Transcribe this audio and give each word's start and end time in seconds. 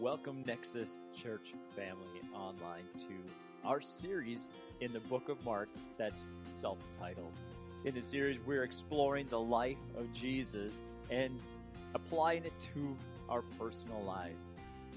welcome 0.00 0.42
Nexus 0.46 0.98
Church 1.14 1.54
family 1.74 2.20
online 2.34 2.84
to 2.98 3.14
our 3.64 3.80
series 3.80 4.50
in 4.82 4.92
the 4.92 5.00
book 5.00 5.30
of 5.30 5.42
Mark 5.42 5.70
that's 5.96 6.26
self 6.46 6.76
titled. 7.00 7.32
In 7.86 7.94
the 7.94 8.02
series, 8.02 8.38
we're 8.44 8.64
exploring 8.64 9.26
the 9.30 9.40
life 9.40 9.78
of 9.96 10.12
Jesus 10.12 10.82
and 11.10 11.40
applying 11.94 12.44
it 12.44 12.52
to 12.74 12.94
our 13.30 13.40
personal 13.58 14.02
lives. 14.02 14.48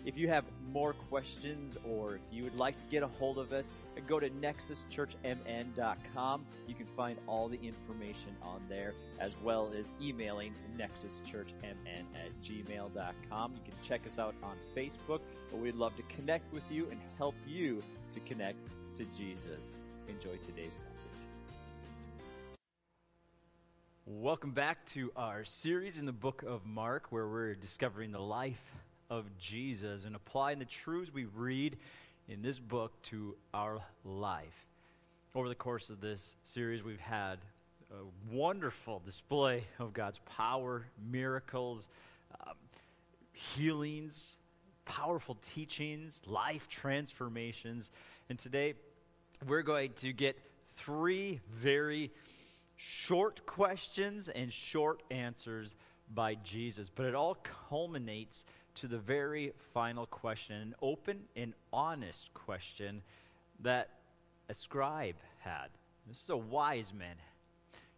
If 0.06 0.18
you 0.18 0.28
have 0.28 0.44
more 0.74 0.94
questions 0.94 1.78
or 1.88 2.16
if 2.16 2.22
you 2.32 2.44
would 2.44 2.58
like 2.58 2.76
to 2.78 2.86
get 2.92 3.02
a 3.02 3.08
hold 3.08 3.38
of 3.38 3.54
us, 3.54 3.70
go 4.08 4.20
to 4.20 4.30
nexuschurchmn.com. 4.30 6.46
You 6.68 6.76
can 6.76 6.86
find 6.86 7.18
all 7.28 7.48
the 7.48 7.60
information 7.62 8.36
on 8.42 8.62
there 8.70 8.94
as 9.20 9.36
well 9.44 9.72
as 9.78 9.92
emailing 10.02 10.54
nexuschurchmn 10.78 12.06
at 12.16 12.32
gmail.com. 12.44 13.54
You 13.54 13.62
can 13.64 13.74
check 13.84 14.06
us 14.06 14.20
out 14.20 14.36
on 14.44 14.58
Facebook, 14.76 15.22
but 15.50 15.60
we'd 15.60 15.76
love 15.76 15.96
to 15.98 16.04
connect 16.04 16.54
with 16.54 16.64
you 16.72 16.88
and 16.92 17.00
help 17.18 17.36
you 17.48 17.84
to 18.14 18.20
connect 18.22 18.60
to 18.96 19.04
Jesus. 19.18 19.72
Enjoy 20.08 20.38
today's 20.38 20.78
message. 20.90 21.12
Welcome 24.06 24.52
back 24.52 24.86
to 24.88 25.12
our 25.16 25.44
series 25.44 26.00
in 26.00 26.08
the 26.08 26.12
book 26.12 26.42
of 26.42 26.66
Mark, 26.66 27.12
where 27.12 27.28
we're 27.28 27.54
discovering 27.54 28.12
the 28.12 28.20
life 28.20 28.74
of 29.10 29.38
Jesus 29.38 30.04
and 30.04 30.16
applying 30.16 30.60
the 30.60 30.66
truths 30.66 31.12
we 31.14 31.26
read 31.26 31.78
in 32.30 32.44
this 32.44 32.60
book 32.60 32.94
to 33.02 33.36
our 33.56 33.82
life. 34.06 34.68
Over 35.34 35.50
the 35.50 35.56
course 35.56 35.90
of 35.90 36.00
this 36.00 36.36
series, 36.44 36.84
we've 36.84 37.00
had 37.00 37.40
a 37.92 38.32
wonderful 38.32 39.02
display 39.04 39.64
of 39.80 39.94
God's 39.94 40.20
power, 40.38 40.86
miracles, 41.12 41.88
um, 42.46 42.54
healings, 43.34 44.38
powerful 44.86 45.40
teachings, 45.42 46.22
life 46.28 46.70
transformations. 46.70 47.90
And 48.30 48.38
today, 48.38 48.76
we're 49.48 49.64
going 49.64 49.94
to 49.94 50.14
get 50.14 50.38
three 50.76 51.40
very 51.52 52.12
short 52.76 53.44
questions 53.48 54.30
and 54.30 54.54
short 54.54 55.02
answers 55.10 55.74
by 56.14 56.36
Jesus. 56.36 56.92
But 56.94 57.08
it 57.08 57.16
all 57.16 57.40
culminates 57.70 58.46
to 58.76 58.88
the 58.88 58.98
very 58.98 59.54
final 59.74 60.06
question, 60.06 60.56
an 60.56 60.76
open 60.82 61.22
and 61.36 61.54
honest 61.72 62.34
question 62.34 63.02
that 63.62 63.90
a 64.50 64.54
scribe 64.54 65.16
had. 65.40 65.68
This 66.08 66.24
is 66.24 66.30
a 66.30 66.38
wise 66.38 66.94
man. 66.94 67.16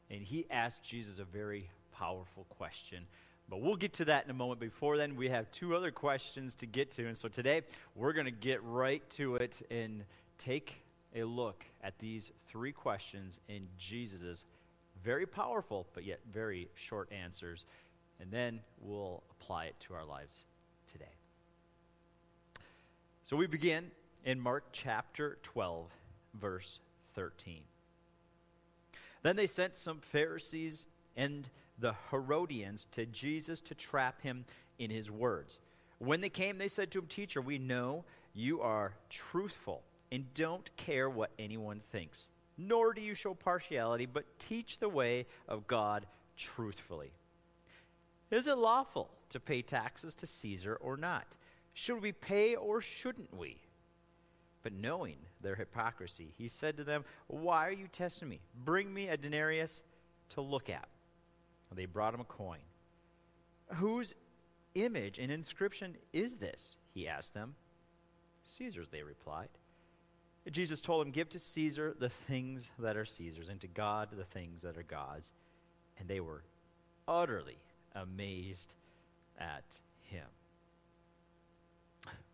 And 0.09 0.21
he 0.21 0.45
asked 0.49 0.83
Jesus 0.83 1.19
a 1.19 1.23
very 1.23 1.69
powerful 1.93 2.45
question. 2.49 3.05
But 3.49 3.61
we'll 3.61 3.75
get 3.75 3.93
to 3.93 4.05
that 4.05 4.25
in 4.25 4.31
a 4.31 4.33
moment. 4.33 4.59
Before 4.59 4.97
then, 4.97 5.15
we 5.15 5.29
have 5.29 5.51
two 5.51 5.75
other 5.75 5.91
questions 5.91 6.55
to 6.55 6.65
get 6.65 6.91
to. 6.91 7.07
And 7.07 7.17
so 7.17 7.27
today, 7.27 7.61
we're 7.95 8.13
going 8.13 8.25
to 8.25 8.31
get 8.31 8.63
right 8.63 9.07
to 9.11 9.35
it 9.35 9.61
and 9.71 10.03
take 10.37 10.83
a 11.15 11.23
look 11.23 11.65
at 11.83 11.99
these 11.99 12.31
three 12.47 12.71
questions 12.71 13.39
in 13.47 13.67
Jesus' 13.77 14.45
very 15.03 15.25
powerful, 15.25 15.87
but 15.93 16.05
yet 16.05 16.19
very 16.31 16.69
short 16.75 17.11
answers. 17.11 17.65
And 18.19 18.31
then 18.31 18.61
we'll 18.79 19.23
apply 19.31 19.65
it 19.65 19.75
to 19.87 19.93
our 19.93 20.05
lives 20.05 20.45
today. 20.91 21.05
So 23.23 23.37
we 23.37 23.47
begin 23.47 23.91
in 24.25 24.39
Mark 24.39 24.65
chapter 24.71 25.37
12, 25.43 25.87
verse 26.39 26.79
13. 27.15 27.61
Then 29.23 29.35
they 29.35 29.47
sent 29.47 29.77
some 29.77 29.99
Pharisees 29.99 30.85
and 31.15 31.49
the 31.79 31.95
Herodians 32.09 32.87
to 32.91 33.05
Jesus 33.05 33.61
to 33.61 33.75
trap 33.75 34.21
him 34.21 34.45
in 34.79 34.89
his 34.89 35.09
words. 35.09 35.59
When 35.99 36.21
they 36.21 36.29
came, 36.29 36.57
they 36.57 36.67
said 36.67 36.91
to 36.91 36.99
him, 36.99 37.07
Teacher, 37.07 37.41
we 37.41 37.57
know 37.57 38.03
you 38.33 38.61
are 38.61 38.93
truthful 39.09 39.83
and 40.11 40.33
don't 40.33 40.75
care 40.75 41.09
what 41.09 41.31
anyone 41.39 41.81
thinks, 41.91 42.27
nor 42.57 42.93
do 42.93 43.01
you 43.01 43.13
show 43.15 43.33
partiality, 43.33 44.05
but 44.05 44.39
teach 44.39 44.79
the 44.79 44.89
way 44.89 45.25
of 45.47 45.67
God 45.67 46.05
truthfully. 46.35 47.11
Is 48.31 48.47
it 48.47 48.57
lawful 48.57 49.11
to 49.29 49.39
pay 49.39 49.61
taxes 49.61 50.15
to 50.15 50.27
Caesar 50.27 50.77
or 50.81 50.97
not? 50.97 51.27
Should 51.73 52.01
we 52.01 52.13
pay 52.13 52.55
or 52.55 52.81
shouldn't 52.81 53.37
we? 53.37 53.57
But 54.63 54.73
knowing 54.73 55.17
their 55.41 55.55
hypocrisy, 55.55 56.33
he 56.37 56.47
said 56.47 56.77
to 56.77 56.83
them, 56.83 57.03
Why 57.27 57.67
are 57.67 57.73
you 57.73 57.87
testing 57.87 58.29
me? 58.29 58.39
Bring 58.63 58.93
me 58.93 59.07
a 59.07 59.17
denarius 59.17 59.81
to 60.29 60.41
look 60.41 60.69
at. 60.69 60.87
They 61.73 61.85
brought 61.85 62.13
him 62.13 62.19
a 62.19 62.25
coin. 62.25 62.59
Whose 63.75 64.13
image 64.75 65.19
and 65.19 65.31
inscription 65.31 65.95
is 66.11 66.35
this? 66.35 66.75
He 66.93 67.07
asked 67.07 67.33
them. 67.33 67.55
Caesar's, 68.43 68.89
they 68.89 69.03
replied. 69.03 69.49
Jesus 70.49 70.81
told 70.81 71.05
him, 71.05 71.11
Give 71.11 71.29
to 71.29 71.39
Caesar 71.39 71.95
the 71.97 72.09
things 72.09 72.71
that 72.79 72.97
are 72.97 73.05
Caesar's, 73.05 73.47
and 73.47 73.61
to 73.61 73.67
God 73.67 74.09
the 74.11 74.23
things 74.23 74.61
that 74.61 74.77
are 74.77 74.83
God's. 74.83 75.31
And 75.97 76.09
they 76.09 76.19
were 76.19 76.43
utterly 77.07 77.57
amazed 77.95 78.73
at 79.39 79.79
him. 80.09 80.25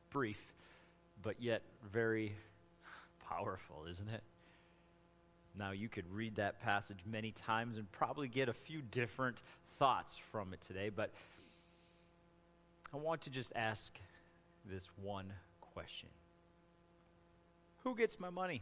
Brief, 0.10 0.54
but 1.22 1.42
yet 1.42 1.62
very 1.92 2.34
powerful, 3.28 3.86
isn't 3.90 4.10
it? 4.10 4.24
Now, 5.58 5.72
you 5.72 5.90
could 5.90 6.06
read 6.12 6.36
that 6.36 6.62
passage 6.62 7.00
many 7.06 7.32
times 7.32 7.78
and 7.78 7.92
probably 7.92 8.28
get 8.28 8.48
a 8.48 8.54
few 8.54 8.82
different 8.82 9.42
thoughts 9.80 10.18
from 10.32 10.54
it 10.54 10.62
today, 10.62 10.90
but 10.90 11.12
I 12.94 12.98
want 12.98 13.22
to 13.22 13.30
just 13.30 13.52
ask 13.56 13.98
this 14.66 14.90
one 15.02 15.34
question 15.62 16.10
Who 17.84 17.96
gets 17.96 18.20
my 18.20 18.30
money? 18.30 18.62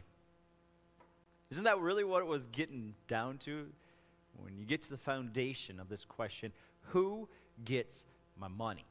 Isn't 1.50 1.64
that 1.64 1.78
really 1.78 2.04
what 2.04 2.22
it 2.22 2.26
was 2.26 2.46
getting 2.46 2.94
down 3.06 3.38
to? 3.38 3.66
When 4.42 4.58
you 4.58 4.64
get 4.64 4.82
to 4.82 4.90
the 4.90 4.98
foundation 4.98 5.80
of 5.80 5.88
this 5.88 6.04
question, 6.04 6.52
who 6.88 7.28
gets 7.64 8.06
my 8.38 8.48
money? 8.48 8.84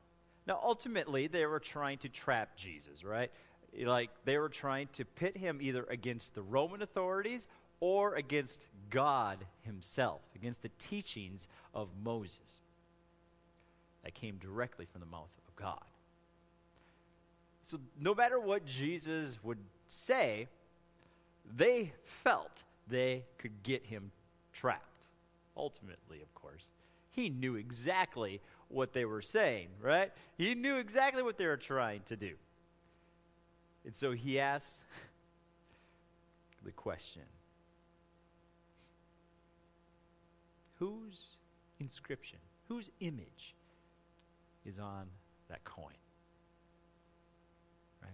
Now, 0.48 0.60
ultimately, 0.62 1.28
they 1.28 1.46
were 1.46 1.60
trying 1.60 1.98
to 2.00 2.10
trap 2.10 2.56
Jesus, 2.56 3.04
right? 3.04 3.32
Like, 3.80 4.10
they 4.26 4.38
were 4.38 4.50
trying 4.50 4.90
to 4.94 5.06
pit 5.06 5.38
him 5.38 5.60
either 5.62 5.86
against 5.90 6.36
the 6.36 6.42
Roman 6.42 6.82
authorities 6.82 7.48
or 7.80 8.16
against 8.16 8.66
God 8.90 9.46
himself, 9.64 10.22
against 10.36 10.62
the 10.62 10.70
teachings 10.78 11.48
of 11.74 11.90
Moses 12.04 12.62
that 14.04 14.14
came 14.14 14.38
directly 14.38 14.86
from 14.86 15.02
the 15.02 15.08
mouth 15.08 15.32
of 15.48 15.56
God. 15.56 15.84
So, 17.64 17.80
no 18.00 18.14
matter 18.14 18.40
what 18.40 18.66
Jesus 18.66 19.40
would 19.44 19.58
say, 19.88 20.48
they 21.58 21.92
felt 22.04 22.64
they 22.88 23.26
could 23.40 23.64
get 23.64 23.86
him 23.86 24.12
trapped. 24.54 25.08
Ultimately, 25.58 26.22
of 26.22 26.34
course 26.36 26.72
he 27.16 27.30
knew 27.30 27.56
exactly 27.56 28.42
what 28.68 28.92
they 28.92 29.06
were 29.06 29.22
saying, 29.22 29.70
right? 29.82 30.12
He 30.38 30.54
knew 30.54 30.76
exactly 30.76 31.24
what 31.24 31.38
they 31.38 31.46
were 31.46 31.56
trying 31.56 32.02
to 32.08 32.18
do. 32.18 32.34
And 33.86 33.96
so 33.96 34.12
he 34.12 34.40
asks 34.40 34.82
the 36.64 36.72
question 36.72 37.22
Whose 40.80 41.38
inscription, 41.80 42.40
whose 42.68 42.92
image 43.00 43.56
is 44.66 44.78
on 44.78 45.08
that 45.48 45.64
coin? 45.64 45.94
Right? 48.02 48.12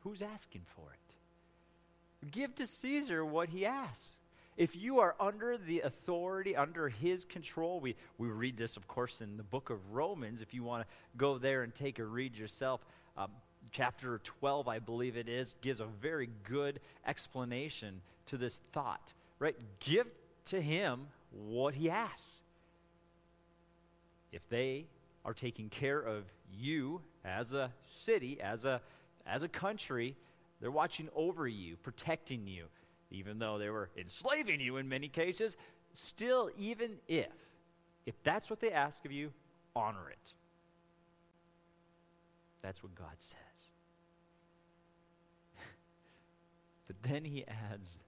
Who's 0.00 0.22
asking 0.22 0.62
for 0.74 0.92
it? 0.92 2.30
Give 2.32 2.52
to 2.56 2.66
Caesar 2.66 3.24
what 3.24 3.50
he 3.50 3.64
asks. 3.64 4.16
If 4.60 4.76
you 4.76 5.00
are 5.00 5.14
under 5.18 5.56
the 5.56 5.80
authority, 5.80 6.54
under 6.54 6.90
his 6.90 7.24
control, 7.24 7.80
we, 7.80 7.96
we 8.18 8.28
read 8.28 8.58
this, 8.58 8.76
of 8.76 8.86
course, 8.86 9.22
in 9.22 9.38
the 9.38 9.42
book 9.42 9.70
of 9.70 9.78
Romans. 9.90 10.42
If 10.42 10.52
you 10.52 10.62
want 10.62 10.82
to 10.82 10.88
go 11.16 11.38
there 11.38 11.62
and 11.62 11.74
take 11.74 11.98
a 11.98 12.04
read 12.04 12.36
yourself, 12.36 12.84
um, 13.16 13.30
chapter 13.72 14.20
12, 14.22 14.68
I 14.68 14.78
believe 14.78 15.16
it 15.16 15.30
is, 15.30 15.54
gives 15.62 15.80
a 15.80 15.86
very 15.86 16.28
good 16.44 16.80
explanation 17.06 18.02
to 18.26 18.36
this 18.36 18.60
thought, 18.74 19.14
right? 19.38 19.56
Give 19.78 20.06
to 20.50 20.60
him 20.60 21.06
what 21.30 21.72
he 21.72 21.88
asks. 21.88 22.42
If 24.30 24.46
they 24.50 24.88
are 25.24 25.32
taking 25.32 25.70
care 25.70 26.00
of 26.00 26.24
you 26.52 27.00
as 27.24 27.54
a 27.54 27.72
city, 27.88 28.38
as 28.42 28.66
a, 28.66 28.82
as 29.26 29.42
a 29.42 29.48
country, 29.48 30.16
they're 30.60 30.70
watching 30.70 31.08
over 31.16 31.48
you, 31.48 31.76
protecting 31.76 32.46
you 32.46 32.66
even 33.10 33.38
though 33.38 33.58
they 33.58 33.70
were 33.70 33.90
enslaving 33.96 34.60
you 34.60 34.76
in 34.76 34.88
many 34.88 35.08
cases, 35.08 35.56
still, 35.92 36.50
even 36.56 36.98
if, 37.08 37.26
if 38.06 38.14
that's 38.22 38.48
what 38.50 38.60
they 38.60 38.70
ask 38.70 39.04
of 39.04 39.12
you, 39.12 39.32
honor 39.74 40.10
it. 40.10 40.34
That's 42.62 42.82
what 42.82 42.94
God 42.94 43.14
says. 43.18 43.38
but 46.86 46.96
then 47.02 47.24
he 47.24 47.44
adds 47.46 47.98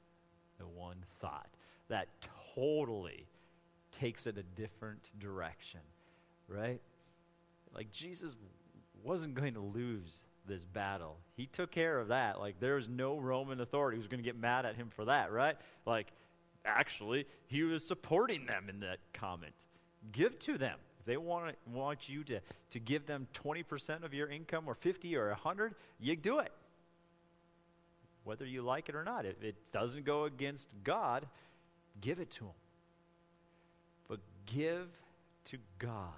the 0.59 0.67
one 0.67 1.05
thought 1.21 1.49
that 1.89 2.09
totally 2.55 3.27
takes 3.91 4.27
it 4.27 4.39
a 4.39 4.43
different 4.43 5.11
direction, 5.19 5.81
right? 6.49 6.81
Like 7.75 7.91
Jesus 7.93 8.37
wasn't 9.03 9.35
going 9.35 9.55
to 9.55 9.61
lose 9.61 10.25
this 10.47 10.65
battle. 10.65 11.19
He 11.37 11.47
took 11.47 11.71
care 11.71 11.99
of 11.99 12.09
that. 12.09 12.41
Like, 12.41 12.61
there 12.61 12.75
was 12.75 12.89
no 12.89 13.19
Roman 13.19 13.61
authority 13.61 13.97
who 13.97 14.01
was 14.01 14.09
going 14.09 14.23
to 14.23 14.25
get 14.25 14.39
mad 14.39 14.67
at 14.67 14.77
him 14.77 14.91
for 14.95 15.05
that, 15.07 15.33
right? 15.33 15.57
Like, 15.87 16.09
actually, 16.65 17.27
he 17.47 17.63
was 17.63 17.85
supporting 17.87 18.47
them 18.47 18.69
in 18.69 18.81
that 18.81 18.99
comment. 19.13 19.55
Give 20.11 20.39
to 20.41 20.59
them. 20.59 20.79
If 21.01 21.07
they 21.07 21.17
want, 21.17 21.57
want 21.73 22.09
you 22.09 22.23
to, 22.25 22.41
to 22.71 22.79
give 22.79 23.07
them 23.07 23.27
20% 23.35 24.05
of 24.05 24.15
your 24.15 24.29
income 24.29 24.65
or 24.67 24.75
50 24.75 25.17
or 25.17 25.29
100, 25.29 25.75
you 26.01 26.17
do 26.17 26.39
it. 26.39 26.53
Whether 28.25 28.47
you 28.47 28.63
like 28.63 28.89
it 28.89 28.95
or 28.95 29.03
not. 29.03 29.27
If 29.27 29.43
it 29.43 29.57
doesn't 29.73 30.05
go 30.05 30.25
against 30.25 30.75
God, 30.85 31.27
give 32.01 32.21
it 32.21 32.31
to 32.33 32.45
them. 32.45 32.55
But 34.09 34.21
give 34.47 34.89
to 35.47 35.59
God 35.79 36.13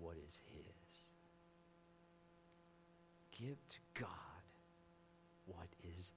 what 0.00 0.16
is. 0.26 0.40
Give 3.38 3.56
to 3.68 3.78
God 3.94 4.08
what 5.46 5.68
is 5.94 6.12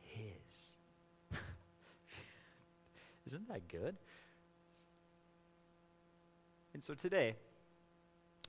his. 0.00 0.72
Isn't 3.26 3.48
that 3.48 3.68
good? 3.68 3.96
And 6.74 6.82
so 6.82 6.94
today, 6.94 7.34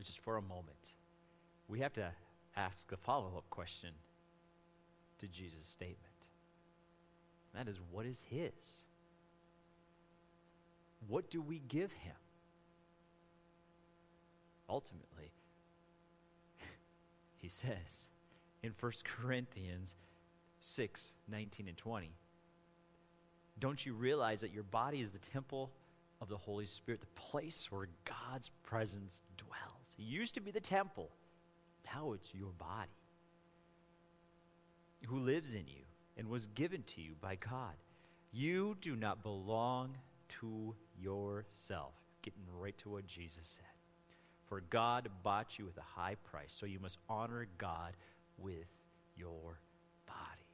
just 0.04 0.20
for 0.20 0.38
a 0.38 0.42
moment, 0.42 0.94
we 1.68 1.80
have 1.80 1.94
to 1.94 2.12
ask 2.56 2.90
the 2.90 2.98
follow 2.98 3.34
up 3.38 3.50
question 3.50 3.92
to 5.20 5.28
Jesus' 5.28 5.68
statement. 5.68 5.98
That 7.54 7.68
is, 7.68 7.80
what 7.92 8.06
is 8.06 8.22
His? 8.30 8.52
What 11.08 11.30
do 11.30 11.42
we 11.42 11.60
give 11.68 11.92
Him? 11.92 12.16
Ultimately, 14.70 15.32
He 17.42 17.50
says 17.50 18.08
in 18.62 18.74
1 18.80 18.92
Corinthians 19.04 19.96
6 20.60 21.14
19 21.28 21.68
and 21.68 21.78
20, 21.78 22.12
don't 23.60 23.86
you 23.86 23.94
realize 23.94 24.42
that 24.42 24.54
your 24.54 24.64
body 24.64 25.02
is 25.02 25.12
the 25.12 25.20
temple 25.20 25.72
of 26.22 26.30
the 26.30 26.38
Holy 26.38 26.68
Spirit, 26.68 27.02
the 27.02 27.08
place 27.20 27.68
where 27.72 27.88
God's 28.06 28.50
presence 28.64 29.24
dwells. 29.38 29.96
It 29.98 30.04
used 30.04 30.36
to 30.36 30.42
be 30.42 30.52
the 30.52 30.60
temple, 30.60 31.10
now 31.94 32.14
it's 32.14 32.34
your 32.34 32.52
body, 32.52 32.92
who 35.08 35.20
lives 35.20 35.54
in 35.54 35.68
you 35.68 35.84
and 36.18 36.28
was 36.28 36.46
given 36.48 36.84
to 36.84 37.02
you 37.02 37.16
by 37.20 37.36
God. 37.36 37.74
You 38.32 38.78
do 38.82 38.96
not 38.96 39.24
belong 39.24 39.98
to 40.40 40.76
yourself. 41.00 41.94
Getting 42.22 42.44
right 42.60 42.78
to 42.80 42.90
what 42.90 43.08
Jesus 43.08 43.42
said. 43.44 43.71
For 44.52 44.60
God 44.70 45.08
bought 45.24 45.58
you 45.58 45.64
with 45.64 45.78
a 45.78 46.00
high 46.02 46.18
price, 46.30 46.54
so 46.54 46.66
you 46.66 46.82
must 46.82 46.98
honor 47.08 47.48
God 47.58 47.94
with 48.38 48.68
your 49.16 49.62
body. 50.06 50.46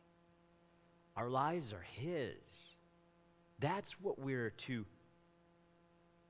Our 1.15 1.27
lives 1.27 1.73
are 1.73 1.83
His. 1.94 2.75
That's 3.59 3.99
what 3.99 4.19
we're 4.19 4.51
to 4.51 4.85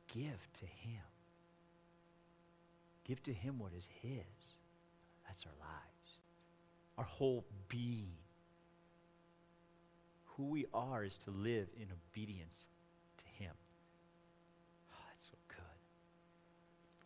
give 0.07 0.47
to 0.53 0.65
Him. 0.65 1.01
Give 3.03 3.21
to 3.23 3.33
Him 3.33 3.59
what 3.59 3.73
is 3.77 3.89
His. 4.01 4.55
That's 5.27 5.45
our 5.45 5.51
lives, 5.59 6.19
our 6.97 7.03
whole 7.03 7.43
being. 7.67 8.13
Who 10.37 10.45
we 10.45 10.67
are 10.73 11.03
is 11.03 11.17
to 11.17 11.31
live 11.31 11.67
in 11.75 11.87
obedience 11.91 12.67
to 13.17 13.43
Him. 13.43 13.51
Oh, 14.89 15.03
that's 15.11 15.25
so 15.25 15.37
good. 15.49 15.57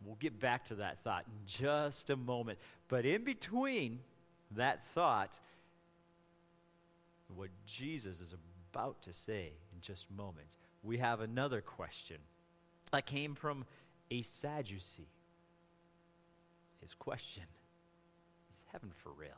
We'll 0.04 0.16
get 0.16 0.40
back 0.40 0.64
to 0.66 0.76
that 0.76 1.02
thought 1.02 1.24
in 1.26 1.46
just 1.46 2.10
a 2.10 2.16
moment. 2.16 2.58
But 2.88 3.06
in 3.06 3.24
between 3.24 4.00
that 4.52 4.86
thought, 4.86 5.38
what 7.34 7.50
Jesus 7.66 8.20
is 8.20 8.34
about 8.72 9.02
to 9.02 9.12
say 9.12 9.52
in 9.74 9.80
just 9.80 10.10
moments, 10.10 10.56
we 10.82 10.98
have 10.98 11.20
another 11.20 11.60
question 11.60 12.18
that 12.90 13.06
came 13.06 13.34
from 13.34 13.64
a 14.10 14.22
Sadducee. 14.22 15.08
His 16.80 16.94
question 16.94 17.44
is 18.52 18.64
heaven 18.72 18.90
for 18.94 19.10
real? 19.10 19.30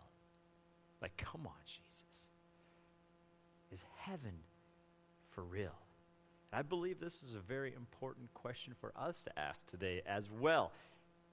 Like, 1.00 1.16
come 1.16 1.46
on, 1.46 1.52
Jesus. 1.66 2.24
Is 3.70 3.84
heaven 3.98 4.32
for 5.30 5.44
real? 5.44 5.83
I 6.54 6.62
believe 6.62 7.00
this 7.00 7.24
is 7.24 7.34
a 7.34 7.40
very 7.40 7.74
important 7.74 8.32
question 8.32 8.74
for 8.80 8.92
us 8.96 9.24
to 9.24 9.36
ask 9.36 9.66
today 9.66 10.02
as 10.06 10.30
well. 10.30 10.70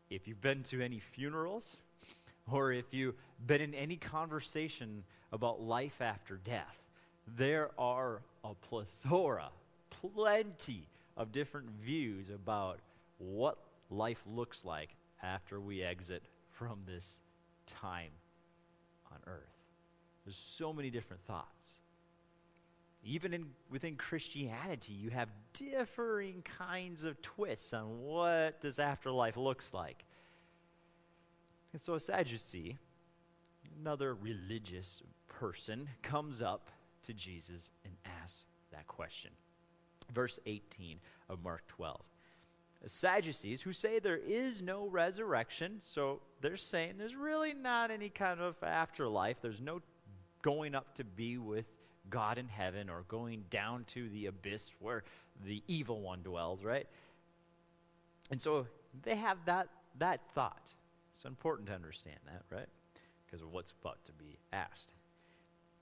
If 0.09 0.27
you've 0.27 0.41
been 0.41 0.63
to 0.63 0.81
any 0.81 0.99
funerals, 0.99 1.77
or 2.51 2.71
if 2.71 2.91
you've 2.91 3.13
been 3.45 3.61
in 3.61 3.75
any 3.75 3.97
conversation 3.97 5.03
about 5.31 5.61
life 5.61 6.01
after 6.01 6.37
death, 6.37 6.79
there 7.37 7.69
are 7.77 8.23
a 8.43 8.55
plethora, 8.55 9.49
plenty 9.91 10.87
of 11.15 11.31
different 11.31 11.69
views 11.69 12.31
about 12.33 12.79
what 13.19 13.59
life 13.91 14.23
looks 14.25 14.65
like 14.65 14.95
after 15.21 15.59
we 15.61 15.83
exit 15.83 16.23
from 16.49 16.79
this 16.87 17.19
time 17.67 18.11
on 19.11 19.19
earth. 19.27 19.53
There's 20.25 20.35
so 20.35 20.73
many 20.73 20.89
different 20.89 21.21
thoughts. 21.25 21.79
Even 23.03 23.33
in, 23.33 23.47
within 23.69 23.95
Christianity, 23.95 24.93
you 24.93 25.09
have 25.09 25.29
differing 25.53 26.43
kinds 26.43 27.03
of 27.03 27.21
twists 27.21 27.73
on 27.73 28.01
what 28.01 28.61
this 28.61 28.77
afterlife 28.77 29.37
looks 29.37 29.73
like. 29.73 30.05
And 31.73 31.81
so 31.81 31.95
a 31.95 31.99
Sadducee, 31.99 32.77
another 33.79 34.13
religious 34.13 35.01
person, 35.27 35.89
comes 36.03 36.41
up 36.41 36.69
to 37.03 37.13
Jesus 37.13 37.71
and 37.83 37.93
asks 38.21 38.45
that 38.71 38.87
question 38.87 39.31
verse 40.13 40.39
18 40.45 40.99
of 41.29 41.43
Mark 41.43 41.67
12. 41.67 42.01
The 42.81 42.89
Sadducees, 42.89 43.61
who 43.61 43.73
say 43.73 43.99
there 43.99 44.17
is 44.17 44.61
no 44.61 44.87
resurrection, 44.87 45.79
so 45.81 46.21
they're 46.41 46.57
saying 46.57 46.95
there's 46.97 47.15
really 47.15 47.53
not 47.53 47.91
any 47.91 48.09
kind 48.09 48.39
of 48.39 48.55
afterlife. 48.63 49.37
There's 49.41 49.61
no 49.61 49.81
going 50.41 50.73
up 50.73 50.95
to 50.95 51.03
be 51.03 51.37
with 51.37 51.65
God 52.11 52.37
in 52.37 52.47
heaven 52.47 52.89
or 52.89 53.03
going 53.07 53.45
down 53.49 53.85
to 53.93 54.07
the 54.09 54.27
abyss 54.27 54.71
where 54.79 55.03
the 55.43 55.63
evil 55.67 56.01
one 56.01 56.21
dwells, 56.21 56.63
right? 56.63 56.85
And 58.29 58.39
so 58.39 58.67
they 59.01 59.15
have 59.15 59.37
that, 59.45 59.69
that 59.97 60.21
thought. 60.35 60.73
It's 61.15 61.25
important 61.25 61.67
to 61.69 61.73
understand 61.73 62.19
that, 62.25 62.43
right? 62.49 62.67
Because 63.25 63.41
of 63.41 63.51
what's 63.51 63.73
about 63.81 64.03
to 64.05 64.11
be 64.11 64.37
asked. 64.53 64.93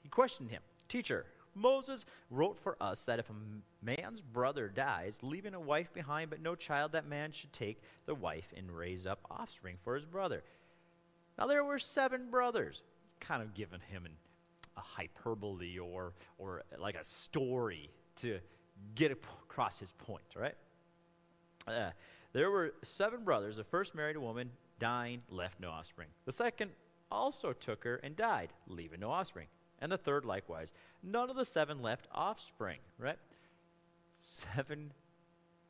He 0.02 0.10
questioned 0.10 0.50
him 0.50 0.62
Teacher, 0.88 1.26
Moses 1.56 2.06
wrote 2.30 2.60
for 2.60 2.78
us 2.82 3.04
that 3.06 3.20
if 3.20 3.30
a 3.30 3.86
man's 3.86 4.22
brother 4.22 4.68
dies, 4.68 5.20
leaving 5.22 5.54
a 5.54 5.60
wife 5.60 5.94
behind 5.94 6.30
but 6.30 6.42
no 6.42 6.56
child, 6.56 6.94
that 6.94 7.08
man 7.08 7.32
should 7.32 7.52
take 7.52 7.82
the 8.06 8.16
wife 8.16 8.54
and 8.56 8.72
raise 8.72 9.06
up 9.06 9.20
offspring 9.30 9.76
for 9.84 9.96
his 9.96 10.06
brother. 10.06 10.44
Now 11.38 11.48
there 11.48 11.64
were 11.64 11.80
seven 11.80 12.30
brothers, 12.30 12.82
kind 13.20 13.42
of 13.42 13.54
giving 13.54 13.82
him 13.92 14.06
an, 14.06 14.14
a 14.80 14.82
hyperbole 14.82 15.78
or, 15.78 16.14
or 16.38 16.64
like 16.80 16.96
a 16.96 17.04
story 17.04 17.90
to 18.18 18.40
get 18.96 19.12
across 19.12 19.80
his 19.80 19.92
point, 19.92 20.36
right? 20.36 20.56
Uh, 21.68 21.92
there 22.34 22.50
were 22.50 22.74
seven 22.84 23.24
brothers. 23.24 23.58
The 23.58 23.64
first 23.64 23.94
married 23.94 24.16
a 24.16 24.22
woman, 24.22 24.52
dying, 24.80 25.22
left 25.30 25.60
no 25.60 25.70
offspring. 25.70 26.10
The 26.26 26.32
second 26.32 26.72
also 27.12 27.54
took 27.54 27.84
her 27.84 27.96
and 27.98 28.16
died, 28.16 28.50
leaving 28.68 29.02
no 29.02 29.12
offspring 29.12 29.48
and 29.82 29.92
the 29.92 29.98
third 29.98 30.26
likewise. 30.26 30.72
None 31.02 31.30
of 31.30 31.36
the 31.36 31.46
seven 31.46 31.82
left 31.82 32.08
offspring, 32.12 32.80
right? 32.98 33.18
Seven 34.22 34.92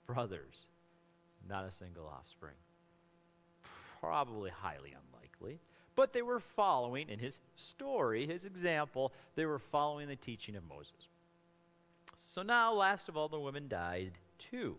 brothers, 0.07 0.65
not 1.47 1.65
a 1.65 1.71
single 1.71 2.07
offspring. 2.07 2.55
Probably 3.99 4.49
highly 4.49 4.93
unlikely. 4.93 5.59
But 5.99 6.13
they 6.13 6.21
were 6.21 6.39
following, 6.39 7.09
in 7.09 7.19
his 7.19 7.39
story, 7.57 8.25
his 8.25 8.45
example, 8.45 9.11
they 9.35 9.45
were 9.45 9.59
following 9.59 10.07
the 10.07 10.15
teaching 10.15 10.55
of 10.55 10.63
Moses. 10.65 11.09
So 12.17 12.41
now, 12.41 12.73
last 12.73 13.09
of 13.09 13.17
all, 13.17 13.27
the 13.27 13.37
women 13.37 13.67
died 13.67 14.13
too. 14.37 14.77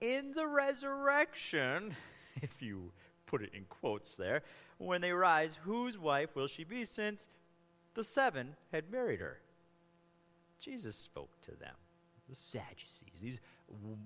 In 0.00 0.30
the 0.36 0.46
resurrection, 0.46 1.96
if 2.40 2.62
you 2.62 2.92
put 3.26 3.42
it 3.42 3.50
in 3.52 3.64
quotes 3.64 4.14
there, 4.14 4.42
when 4.76 5.00
they 5.00 5.10
rise, 5.10 5.58
whose 5.64 5.98
wife 5.98 6.36
will 6.36 6.46
she 6.46 6.62
be, 6.62 6.84
since 6.84 7.26
the 7.94 8.04
seven 8.04 8.54
had 8.70 8.92
married 8.92 9.18
her. 9.18 9.40
Jesus 10.60 10.94
spoke 10.94 11.32
to 11.42 11.50
them, 11.56 11.74
the 12.28 12.36
Sadducees. 12.36 13.20
These 13.20 13.38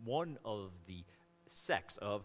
one 0.02 0.38
of 0.46 0.70
the 0.86 1.04
sects 1.46 1.98
of, 1.98 2.24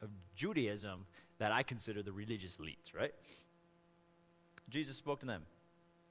of 0.00 0.10
Judaism 0.36 1.06
that 1.38 1.52
I 1.52 1.62
consider 1.62 2.02
the 2.02 2.12
religious 2.12 2.56
elites, 2.56 2.94
right? 2.94 3.14
Jesus 4.68 4.96
spoke 4.96 5.20
to 5.20 5.26
them. 5.26 5.42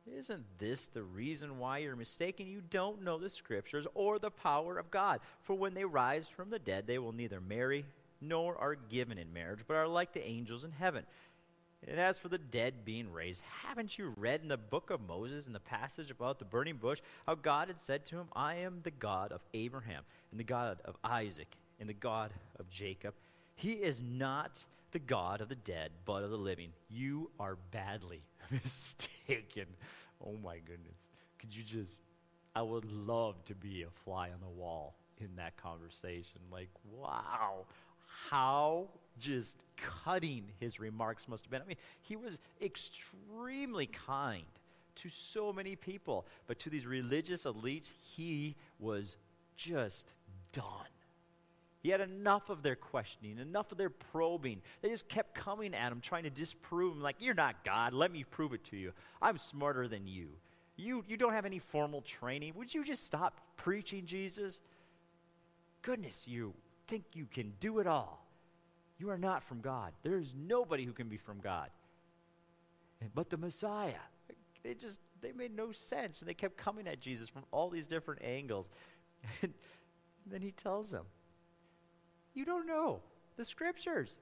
Isn't 0.05 0.43
this 0.57 0.87
the 0.87 1.03
reason 1.03 1.59
why 1.59 1.77
you're 1.77 1.95
mistaken? 1.95 2.47
You 2.47 2.61
don't 2.69 3.03
know 3.03 3.17
the 3.17 3.29
scriptures 3.29 3.87
or 3.93 4.19
the 4.19 4.31
power 4.31 4.77
of 4.77 4.91
God. 4.91 5.21
For 5.43 5.55
when 5.55 5.73
they 5.73 5.85
rise 5.85 6.27
from 6.27 6.49
the 6.49 6.59
dead, 6.59 6.87
they 6.87 6.99
will 6.99 7.13
neither 7.13 7.39
marry 7.39 7.85
nor 8.19 8.57
are 8.57 8.75
given 8.75 9.17
in 9.17 9.33
marriage, 9.33 9.61
but 9.67 9.75
are 9.75 9.87
like 9.87 10.13
the 10.13 10.25
angels 10.27 10.63
in 10.63 10.71
heaven. 10.71 11.05
And 11.87 11.99
as 11.99 12.17
for 12.17 12.29
the 12.29 12.37
dead 12.37 12.85
being 12.85 13.11
raised, 13.11 13.41
haven't 13.63 13.97
you 13.97 14.13
read 14.15 14.41
in 14.41 14.47
the 14.47 14.57
book 14.57 14.89
of 14.89 15.01
Moses, 15.05 15.47
in 15.47 15.53
the 15.53 15.59
passage 15.59 16.11
about 16.11 16.39
the 16.39 16.45
burning 16.45 16.77
bush, 16.77 16.99
how 17.25 17.35
God 17.35 17.67
had 17.67 17.79
said 17.79 18.05
to 18.07 18.17
him, 18.17 18.27
I 18.33 18.55
am 18.55 18.79
the 18.83 18.91
God 18.91 19.31
of 19.31 19.41
Abraham, 19.53 20.03
and 20.31 20.39
the 20.39 20.45
God 20.45 20.77
of 20.85 20.95
Isaac, 21.03 21.57
and 21.79 21.89
the 21.89 21.93
God 21.93 22.31
of 22.57 22.69
Jacob? 22.69 23.13
He 23.55 23.73
is 23.73 24.01
not 24.01 24.65
the 24.93 24.99
God 24.99 25.41
of 25.41 25.49
the 25.49 25.55
dead, 25.55 25.91
but 26.05 26.23
of 26.23 26.29
the 26.29 26.37
living. 26.37 26.69
You 26.89 27.29
are 27.39 27.57
badly 27.71 28.23
mistaken. 28.51 29.65
Oh 30.25 30.37
my 30.43 30.59
goodness. 30.59 31.09
Could 31.39 31.55
you 31.55 31.63
just, 31.63 32.01
I 32.55 32.61
would 32.61 32.85
love 32.85 33.43
to 33.45 33.55
be 33.55 33.83
a 33.83 33.89
fly 34.05 34.29
on 34.29 34.39
the 34.41 34.47
wall 34.47 34.95
in 35.19 35.35
that 35.35 35.57
conversation. 35.57 36.39
Like, 36.51 36.69
wow, 36.91 37.65
how 38.29 38.87
just 39.19 39.57
cutting 39.77 40.45
his 40.59 40.79
remarks 40.79 41.27
must 41.27 41.45
have 41.45 41.51
been. 41.51 41.61
I 41.61 41.65
mean, 41.65 41.77
he 42.01 42.15
was 42.15 42.39
extremely 42.61 43.87
kind 43.87 44.45
to 44.95 45.09
so 45.09 45.51
many 45.51 45.75
people, 45.75 46.25
but 46.47 46.59
to 46.59 46.69
these 46.69 46.85
religious 46.85 47.43
elites, 47.43 47.91
he 48.15 48.55
was 48.79 49.17
just 49.55 50.13
done. 50.51 50.92
He 51.83 51.89
had 51.89 52.01
enough 52.01 52.49
of 52.49 52.63
their 52.63 52.77
questioning, 52.77 53.37
enough 53.37 53.71
of 53.73 53.77
their 53.77 53.89
probing. 53.89 54.61
They 54.81 54.89
just 54.89 55.09
kept 55.09 55.35
coming 55.35 55.75
at 55.75 55.91
him, 55.91 55.99
trying 55.99 56.23
to 56.23 56.29
disprove 56.29 56.95
him, 56.95 57.01
like, 57.01 57.17
You're 57.19 57.33
not 57.33 57.63
God. 57.65 57.93
Let 57.93 58.11
me 58.11 58.23
prove 58.23 58.53
it 58.53 58.63
to 58.65 58.77
you. 58.77 58.93
I'm 59.21 59.37
smarter 59.37 59.87
than 59.89 60.07
you. 60.07 60.29
You, 60.77 61.03
you 61.07 61.17
don't 61.17 61.33
have 61.33 61.45
any 61.45 61.59
formal 61.59 62.01
training. 62.01 62.53
Would 62.55 62.73
you 62.73 62.83
just 62.83 63.05
stop 63.05 63.41
preaching 63.57 64.05
Jesus? 64.05 64.61
Goodness, 65.81 66.27
you 66.27 66.53
think 66.87 67.03
you 67.13 67.27
can 67.31 67.53
do 67.59 67.79
it 67.79 67.85
all. 67.85 68.25
You 68.97 69.09
are 69.09 69.17
not 69.17 69.43
from 69.43 69.59
God. 69.59 69.91
There 70.03 70.17
is 70.17 70.33
nobody 70.35 70.85
who 70.85 70.93
can 70.93 71.09
be 71.09 71.17
from 71.17 71.41
God. 71.41 71.69
But 73.13 73.29
the 73.29 73.37
Messiah, 73.37 73.93
they 74.63 74.73
just 74.73 74.99
they 75.21 75.33
made 75.33 75.53
no 75.53 75.73
sense, 75.73 76.21
and 76.21 76.29
they 76.29 76.33
kept 76.33 76.55
coming 76.55 76.87
at 76.87 77.01
Jesus 77.01 77.27
from 77.27 77.43
all 77.51 77.69
these 77.69 77.87
different 77.87 78.21
angles. 78.23 78.69
And 80.25 80.33
then 80.33 80.41
he 80.41 80.51
tells 80.51 80.91
them, 80.91 81.05
"You 82.33 82.45
don't 82.45 82.67
know 82.67 83.01
the 83.37 83.45
scriptures. 83.45 84.19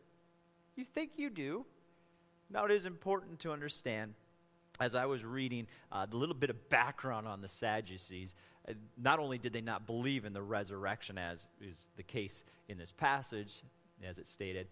You 0.76 0.86
think 0.86 1.12
you 1.18 1.30
do." 1.30 1.66
Now 2.50 2.66
it 2.66 2.72
is 2.72 2.86
important 2.86 3.40
to 3.40 3.52
understand. 3.52 4.14
As 4.80 4.96
I 4.96 5.06
was 5.06 5.24
reading 5.24 5.68
uh, 5.92 6.06
the 6.06 6.18
little 6.18 6.36
bit 6.36 6.50
of 6.50 6.70
background 6.70 7.28
on 7.28 7.42
the 7.42 7.48
Sadducees, 7.48 8.34
uh, 8.68 8.74
not 8.98 9.20
only 9.20 9.38
did 9.38 9.54
they 9.54 9.62
not 9.62 9.86
believe 9.86 10.26
in 10.26 10.34
the 10.34 10.42
resurrection, 10.42 11.18
as 11.18 11.48
is 11.62 11.88
the 11.98 12.04
case 12.04 12.44
in 12.68 12.78
this 12.78 12.92
passage, 12.92 13.62
as 14.04 14.18
it 14.18 14.26
stated. 14.26 14.68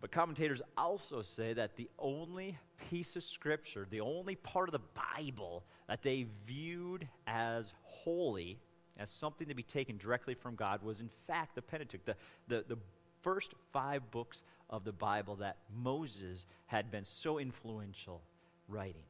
But 0.00 0.10
commentators 0.10 0.60
also 0.76 1.22
say 1.22 1.52
that 1.54 1.76
the 1.76 1.88
only 1.98 2.58
piece 2.90 3.16
of 3.16 3.24
scripture, 3.24 3.86
the 3.88 4.00
only 4.00 4.34
part 4.34 4.68
of 4.68 4.72
the 4.72 5.00
Bible 5.16 5.64
that 5.88 6.02
they 6.02 6.26
viewed 6.46 7.08
as 7.26 7.72
holy, 7.82 8.58
as 8.98 9.10
something 9.10 9.48
to 9.48 9.54
be 9.54 9.62
taken 9.62 9.96
directly 9.96 10.34
from 10.34 10.54
God, 10.54 10.82
was 10.82 11.00
in 11.00 11.10
fact 11.26 11.54
the 11.54 11.62
Pentateuch, 11.62 12.04
the, 12.04 12.16
the, 12.48 12.64
the 12.68 12.78
first 13.22 13.54
five 13.72 14.10
books 14.10 14.42
of 14.70 14.84
the 14.84 14.92
Bible 14.92 15.36
that 15.36 15.56
Moses 15.74 16.46
had 16.66 16.90
been 16.90 17.04
so 17.04 17.38
influential 17.38 18.22
writing. 18.68 19.04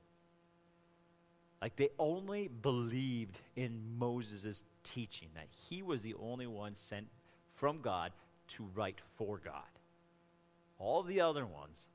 Like 1.61 1.77
they 1.77 1.89
only 1.99 2.49
believed 2.49 3.39
in 3.57 3.81
Moses' 3.99 4.65
teaching, 4.83 5.29
that 5.35 5.49
he 5.69 5.83
was 5.83 6.03
the 6.03 6.15
only 6.15 6.47
one 6.47 6.75
sent 6.75 7.07
from 7.55 7.81
God 7.81 8.13
to 8.49 8.69
write 8.75 9.01
for 9.17 9.41
God. 9.45 9.63
All 10.79 11.03
the 11.03 11.21
other 11.21 11.47
ones 11.47 11.87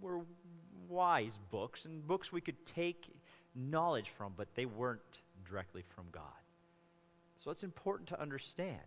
were 0.00 0.20
wise 0.88 1.38
books 1.50 1.84
and 1.84 2.06
books 2.06 2.32
we 2.32 2.40
could 2.40 2.66
take 2.66 3.08
knowledge 3.54 4.10
from, 4.10 4.32
but 4.36 4.54
they 4.54 4.66
weren't 4.66 5.00
directly 5.48 5.82
from 5.94 6.06
God. 6.10 6.22
So 7.44 7.50
it's 7.50 7.62
important 7.62 8.08
to 8.08 8.20
understand. 8.20 8.80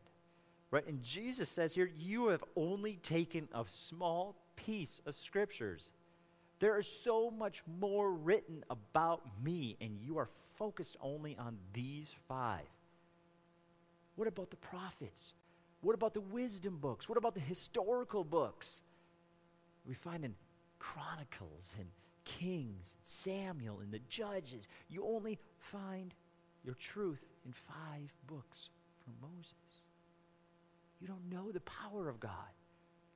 Right? 0.71 0.85
And 0.87 1.03
Jesus 1.03 1.47
says 1.47 1.75
here, 1.75 1.89
you 1.95 2.29
have 2.29 2.43
only 2.55 2.95
taken 2.95 3.47
a 3.53 3.63
small 3.67 4.35
piece 4.55 4.99
of 5.05 5.15
scriptures. 5.15 5.91
There 6.57 6.79
is 6.79 6.87
so 6.87 7.29
much 7.29 7.61
more 7.79 8.11
written 8.11 8.65
about 8.71 9.21
me, 9.43 9.77
and 9.79 9.99
you 10.01 10.17
are 10.17 10.29
focused 10.55 10.97
only 11.01 11.37
on 11.37 11.59
these 11.71 12.13
five. 12.27 12.65
What 14.15 14.27
about 14.27 14.49
the 14.49 14.57
prophets? 14.57 15.35
What 15.81 15.93
about 15.93 16.15
the 16.15 16.21
wisdom 16.21 16.79
books? 16.79 17.07
What 17.07 17.19
about 17.19 17.35
the 17.35 17.41
historical 17.41 18.23
books? 18.23 18.81
We 19.87 19.93
find 19.93 20.25
in 20.25 20.33
Chronicles 20.79 21.75
and 21.77 21.87
Kings, 22.25 22.95
Samuel, 23.03 23.81
and 23.81 23.91
the 23.91 24.01
Judges. 24.09 24.67
You 24.89 25.05
only 25.05 25.37
find 25.59 26.15
your 26.65 26.73
truth 26.73 27.23
in 27.47 27.53
five 27.53 28.13
books 28.27 28.69
from 29.03 29.13
Moses. 29.21 29.53
You 30.99 31.07
don't 31.07 31.29
know 31.31 31.51
the 31.51 31.61
power 31.61 32.09
of 32.09 32.19
God, 32.19 32.31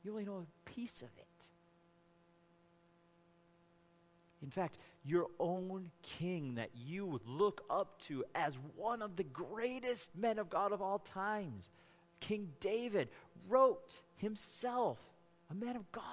you 0.03 0.11
only 0.11 0.25
know 0.25 0.45
a 0.45 0.69
piece 0.69 1.01
of 1.01 1.09
it. 1.17 1.47
In 4.41 4.49
fact, 4.49 4.79
your 5.05 5.27
own 5.39 5.91
king 6.01 6.55
that 6.55 6.71
you 6.73 7.05
would 7.05 7.27
look 7.27 7.63
up 7.69 7.99
to 8.07 8.23
as 8.33 8.57
one 8.75 9.03
of 9.03 9.15
the 9.15 9.23
greatest 9.23 10.15
men 10.17 10.39
of 10.39 10.49
God 10.49 10.71
of 10.71 10.81
all 10.81 10.97
times 10.97 11.69
King 12.19 12.49
David 12.59 13.09
wrote 13.47 14.01
himself, 14.15 14.97
a 15.49 15.53
man 15.53 15.75
of 15.75 15.91
God, 15.91 16.03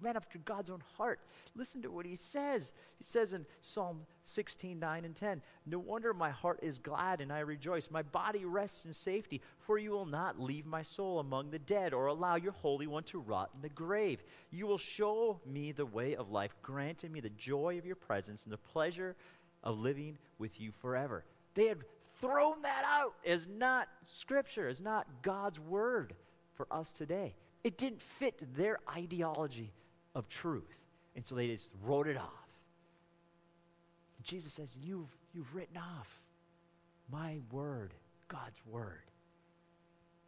man 0.00 0.16
after 0.16 0.38
God's 0.38 0.70
own 0.70 0.82
heart. 0.96 1.20
Listen 1.54 1.82
to 1.82 1.90
what 1.90 2.06
he 2.06 2.16
says. 2.16 2.72
He 2.98 3.04
says 3.04 3.32
in 3.32 3.46
Psalm 3.60 4.00
16, 4.22 4.78
9 4.78 5.04
and 5.04 5.14
10 5.14 5.42
No 5.66 5.78
wonder 5.78 6.14
my 6.14 6.30
heart 6.30 6.60
is 6.62 6.78
glad 6.78 7.20
and 7.20 7.32
I 7.32 7.40
rejoice. 7.40 7.90
My 7.90 8.02
body 8.02 8.44
rests 8.44 8.84
in 8.84 8.92
safety, 8.92 9.40
for 9.58 9.78
you 9.78 9.90
will 9.90 10.06
not 10.06 10.40
leave 10.40 10.66
my 10.66 10.82
soul 10.82 11.18
among 11.18 11.50
the 11.50 11.58
dead 11.58 11.92
or 11.92 12.06
allow 12.06 12.36
your 12.36 12.52
Holy 12.52 12.86
One 12.86 13.04
to 13.04 13.20
rot 13.20 13.50
in 13.54 13.62
the 13.62 13.68
grave. 13.68 14.22
You 14.50 14.66
will 14.66 14.78
show 14.78 15.40
me 15.46 15.72
the 15.72 15.86
way 15.86 16.16
of 16.16 16.30
life, 16.30 16.54
granting 16.62 17.12
me 17.12 17.20
the 17.20 17.30
joy 17.30 17.78
of 17.78 17.86
your 17.86 17.96
presence 17.96 18.44
and 18.44 18.52
the 18.52 18.58
pleasure 18.58 19.16
of 19.62 19.78
living 19.78 20.18
with 20.38 20.60
you 20.60 20.72
forever. 20.72 21.24
They 21.54 21.66
had 21.66 21.78
thrown 22.20 22.62
that 22.62 22.84
out 22.86 23.14
as 23.26 23.46
not 23.48 23.88
scripture, 24.06 24.68
as 24.68 24.80
not 24.80 25.06
God's 25.22 25.58
word 25.58 26.14
for 26.54 26.66
us 26.70 26.92
today. 26.92 27.34
It 27.64 27.78
didn't 27.78 28.02
fit 28.02 28.42
their 28.56 28.78
ideology 28.88 29.72
of 30.14 30.28
truth. 30.28 30.76
And 31.14 31.26
so 31.26 31.34
they 31.34 31.48
just 31.48 31.70
wrote 31.82 32.06
it 32.06 32.16
off. 32.16 32.48
And 34.18 34.26
Jesus 34.26 34.52
says, 34.52 34.78
You've, 34.82 35.14
you've 35.32 35.54
written 35.54 35.76
off 35.76 36.20
my 37.10 37.38
word, 37.50 37.94
God's 38.28 38.60
word. 38.66 39.02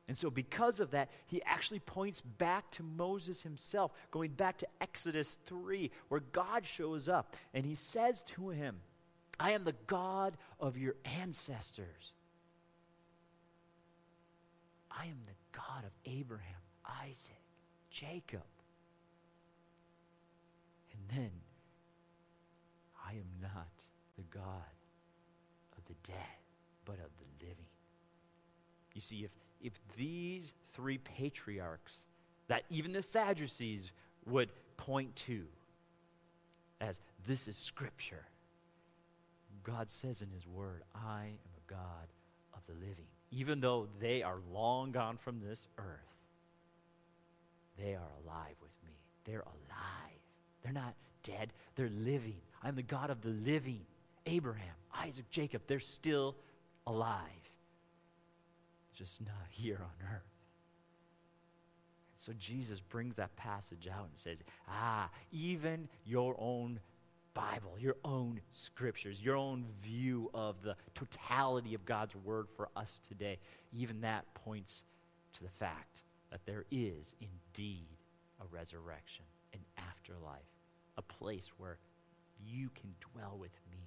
And 0.07 0.19
so, 0.19 0.29
because 0.29 0.81
of 0.81 0.91
that, 0.91 1.09
he 1.27 1.43
actually 1.45 1.79
points 1.79 2.21
back 2.21 2.71
to 2.73 2.83
Moses 2.83 3.43
himself, 3.43 3.93
going 4.11 4.33
back 4.33 4.59
to 4.59 4.67
Exodus 4.81 5.39
3, 5.47 5.91
where 6.09 6.21
God 6.21 6.67
shows 6.67 7.09
up 7.09 7.35
and 7.55 7.65
he 7.65 7.75
says 7.75 8.21
to 8.35 8.51
him, 8.51 8.77
I 9.41 9.53
am 9.53 9.65
the 9.65 9.75
God 9.87 10.37
of 10.61 10.77
your 10.77 10.95
ancestors. 11.23 12.13
I 14.91 15.07
am 15.07 15.19
the 15.27 15.59
God 15.59 15.85
of 15.85 15.91
Abraham, 16.05 16.61
Isaac, 17.03 17.41
Jacob. 17.91 18.43
Then, 21.15 21.31
I 23.07 23.13
am 23.13 23.29
not 23.41 23.87
the 24.17 24.25
God 24.31 24.75
of 25.77 25.85
the 25.87 25.95
dead, 26.03 26.17
but 26.85 26.95
of 26.95 27.11
the 27.19 27.47
living. 27.47 27.67
You 28.95 29.01
see, 29.01 29.25
if, 29.25 29.33
if 29.63 29.75
these 29.97 30.53
three 30.73 30.99
patriarchs 30.99 32.07
that 32.49 32.65
even 32.71 32.93
the 32.93 33.03
Sadducees 33.03 33.93
would 34.27 34.51
point 34.77 35.15
to 35.17 35.45
as 36.81 37.01
this 37.27 37.49
is 37.49 37.57
Scripture, 37.57 38.27
God 39.63 39.91
says 39.91 40.21
in 40.21 40.31
His 40.31 40.47
Word, 40.47 40.83
I 40.95 41.25
am 41.25 41.53
a 41.57 41.71
God 41.73 42.09
of 42.55 42.61
the 42.67 42.75
living. 42.75 43.07
Even 43.31 43.61
though 43.61 43.89
they 44.01 44.23
are 44.23 44.39
long 44.53 44.93
gone 44.93 45.17
from 45.17 45.41
this 45.41 45.69
earth, 45.79 46.15
they 47.79 47.95
are 47.95 48.11
alive 48.25 48.57
with 48.61 48.73
me. 48.85 48.93
They're 49.25 49.41
alive. 49.41 50.21
They're 50.63 50.73
not 50.73 50.95
dead, 51.25 51.53
they're 51.75 51.89
living. 51.89 52.37
I'm 52.63 52.77
the 52.77 52.83
God 52.83 53.11
of 53.11 53.21
the 53.21 53.31
living. 53.31 53.81
Abraham, 54.27 54.75
Isaac, 54.97 55.29
Jacob, 55.31 55.63
they're 55.67 55.81
still 55.81 56.37
alive, 56.87 57.19
just 58.95 59.21
not 59.21 59.35
here 59.51 59.81
on 59.81 60.07
earth. 60.15 60.23
So 62.17 62.33
Jesus 62.39 62.81
brings 62.81 63.17
that 63.17 63.37
passage 63.37 63.87
out 63.87 64.07
and 64.09 64.17
says, 64.17 64.43
Ah, 64.69 65.11
even 65.31 65.89
your 66.07 66.35
own 66.39 66.81
Bible, 67.35 67.77
your 67.79 67.97
own 68.05 68.41
scriptures, 68.51 69.21
your 69.21 69.37
own 69.37 69.67
view 69.83 70.31
of 70.33 70.63
the 70.63 70.77
totality 70.95 71.75
of 71.75 71.85
God's 71.85 72.15
word 72.15 72.47
for 72.57 72.69
us 72.77 73.01
today, 73.07 73.39
even 73.73 74.01
that 74.03 74.25
points 74.35 74.85
to 75.35 75.43
the 75.43 75.51
fact 75.51 76.03
that 76.31 76.47
there 76.47 76.65
is 76.71 77.15
indeed 77.21 77.89
a 78.41 78.45
resurrection, 78.51 79.25
an 79.53 79.61
afterlife, 79.77 80.54
a 80.97 81.03
place 81.03 81.51
where 81.59 81.79
you 82.45 82.71
can 82.75 82.95
dwell 83.13 83.37
with 83.39 83.53
me. 83.71 83.79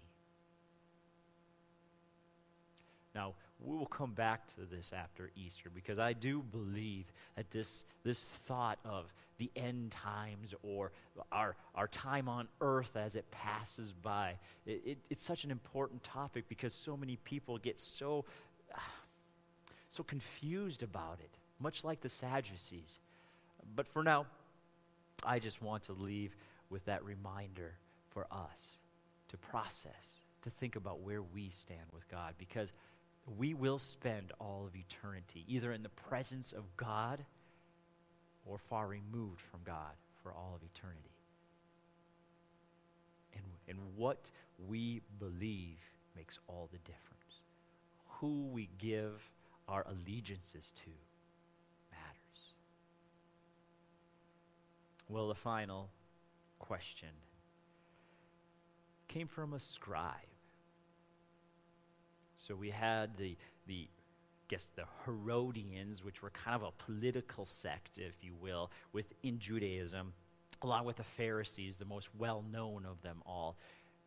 Now, 3.14 3.34
we 3.60 3.76
will 3.76 3.88
come 3.88 4.14
back 4.14 4.46
to 4.56 4.62
this 4.62 4.94
after 4.94 5.32
Easter 5.36 5.72
because 5.74 5.98
I 5.98 6.14
do 6.14 6.44
believe 6.44 7.12
that 7.36 7.50
this, 7.50 7.86
this 8.04 8.24
thought 8.24 8.78
of 8.86 9.12
the 9.40 9.50
end 9.56 9.92
times 9.92 10.54
or 10.62 10.92
our, 11.32 11.56
our 11.74 11.88
time 11.88 12.30
on 12.30 12.48
earth 12.62 12.96
as 12.96 13.16
it 13.16 13.30
passes 13.32 13.94
by, 13.94 14.36
it, 14.68 14.82
it, 14.86 14.98
it's 15.10 15.24
such 15.24 15.44
an 15.44 15.52
important 15.52 16.04
topic 16.04 16.46
because 16.48 16.74
so 16.74 16.96
many 16.96 17.16
people 17.24 17.58
get 17.58 17.80
so, 17.80 18.26
so 19.90 20.04
confused 20.04 20.84
about 20.84 21.20
it, 21.20 21.38
much 21.60 21.84
like 21.84 22.02
the 22.02 22.10
Sadducees. 22.10 23.00
But 23.76 23.88
for 23.88 24.04
now, 24.04 24.28
I 25.24 25.40
just 25.40 25.62
want 25.62 25.84
to 25.84 25.94
leave 25.94 26.36
with 26.70 26.86
that 26.86 27.04
reminder 27.04 27.76
for 28.10 28.28
us 28.32 28.82
to 29.30 29.38
process, 29.38 30.24
to 30.42 30.50
think 30.50 30.76
about 30.76 31.02
where 31.02 31.22
we 31.22 31.50
stand 31.50 31.82
with 31.94 32.08
God 32.10 32.36
because 32.38 32.72
we 33.38 33.54
will 33.54 33.80
spend 33.80 34.32
all 34.40 34.66
of 34.66 34.76
eternity 34.76 35.44
either 35.48 35.74
in 35.74 35.84
the 35.84 35.90
presence 35.90 36.54
of 36.54 36.64
God 36.78 37.26
or 38.46 38.58
far 38.58 38.88
removed 38.88 39.42
from 39.42 39.60
God 39.66 39.94
for 40.24 40.32
all 40.32 40.54
of 40.56 40.62
eternity. 40.64 41.12
And, 43.34 43.44
and 43.68 43.78
what 43.96 44.32
we 44.68 45.02
believe 45.20 45.78
makes 46.16 46.40
all 46.48 46.70
the 46.72 46.80
difference. 46.80 47.42
Who 48.20 48.48
we 48.52 48.70
give 48.78 49.30
our 49.68 49.86
allegiances 49.88 50.72
to 50.76 50.90
matters. 51.92 52.54
Well, 55.10 55.28
the 55.28 55.36
final 55.36 55.90
question 56.60 57.10
came 59.08 59.28
from 59.28 59.54
a 59.54 59.60
scribe. 59.60 60.14
So 62.36 62.56
we 62.56 62.70
had 62.70 63.18
the, 63.18 63.36
the 63.68 63.88
I 63.90 64.46
guess 64.48 64.70
the 64.76 64.86
Herodians, 65.06 66.04
which 66.04 66.22
were 66.22 66.30
kind 66.30 66.56
of 66.56 66.64
a 66.64 66.72
political 66.84 67.46
sect, 67.46 67.98
if 67.98 68.24
you 68.24 68.34
will, 68.40 68.72
within 68.94 69.40
Judaism, 69.40 70.14
along 70.62 70.86
with 70.86 70.98
the 70.98 71.04
Pharisees, 71.04 71.78
the 71.78 71.86
most 71.86 72.10
well 72.18 72.44
known 72.50 72.86
of 72.86 73.02
them 73.02 73.22
all. 73.26 73.58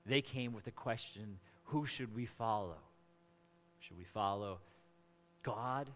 They 0.07 0.23
came 0.23 0.53
with 0.53 0.65
the 0.65 0.71
question 0.71 1.39
who 1.65 1.87
should 1.87 2.15
we 2.15 2.27
follow? 2.27 2.79
Should 3.81 3.97
we 3.97 4.05
follow 4.05 4.61
God 5.43 5.91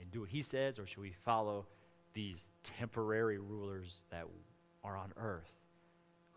and 0.00 0.10
do 0.10 0.20
what 0.20 0.30
he 0.30 0.42
says, 0.42 0.78
or 0.78 0.86
should 0.86 1.02
we 1.02 1.14
follow 1.24 1.66
these 2.14 2.46
temporary 2.62 3.38
rulers 3.38 4.04
that 4.10 4.24
are 4.82 4.96
on 4.96 5.12
earth? 5.16 5.52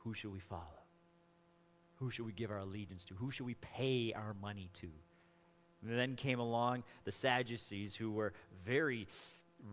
Who 0.08 0.14
should 0.14 0.32
we 0.32 0.40
follow? 0.40 0.62
Who 1.96 2.10
should 2.10 2.26
we 2.26 2.32
give 2.32 2.50
our 2.50 2.60
allegiance 2.60 3.04
to? 3.06 3.14
Who 3.16 3.30
should 3.30 3.46
we 3.46 3.56
pay 3.56 4.14
our 4.16 4.34
money 4.42 4.70
to? 4.76 4.88
And 5.86 6.00
then 6.00 6.16
came 6.16 6.40
along 6.40 6.84
the 7.04 7.12
Sadducees, 7.12 7.94
who 7.94 8.12
were 8.12 8.32
very 8.66 9.10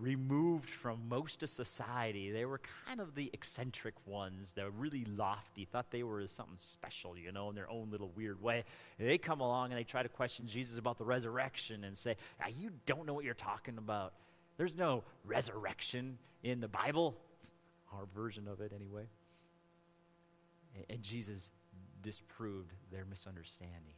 removed 0.00 0.68
from 0.68 1.08
most 1.08 1.44
of 1.44 1.50
society. 1.50 2.32
They 2.32 2.46
were 2.46 2.60
kind 2.84 3.00
of 3.00 3.14
the 3.14 3.30
eccentric 3.32 3.94
ones, 4.06 4.50
the 4.50 4.72
really 4.72 5.04
lofty, 5.04 5.66
thought 5.66 5.92
they 5.92 6.02
were 6.02 6.26
something 6.26 6.56
special, 6.58 7.16
you 7.16 7.30
know, 7.30 7.48
in 7.50 7.54
their 7.54 7.70
own 7.70 7.92
little 7.92 8.10
weird 8.16 8.42
way. 8.42 8.64
And 8.98 9.08
they 9.08 9.18
come 9.18 9.40
along 9.40 9.70
and 9.70 9.78
they 9.78 9.84
try 9.84 10.02
to 10.02 10.08
question 10.08 10.48
Jesus 10.48 10.78
about 10.78 10.98
the 10.98 11.04
resurrection 11.04 11.84
and 11.84 11.96
say, 11.96 12.16
ah, 12.42 12.48
You 12.48 12.70
don't 12.86 13.06
know 13.06 13.14
what 13.14 13.24
you're 13.24 13.34
talking 13.34 13.78
about. 13.78 14.14
There's 14.56 14.74
no 14.74 15.04
resurrection 15.24 16.18
in 16.42 16.60
the 16.60 16.66
Bible, 16.66 17.14
our 17.92 18.06
version 18.16 18.48
of 18.48 18.60
it 18.60 18.72
anyway. 18.74 19.06
And 20.90 21.02
Jesus 21.02 21.50
disproved 22.02 22.72
their 22.90 23.04
misunderstanding 23.04 23.94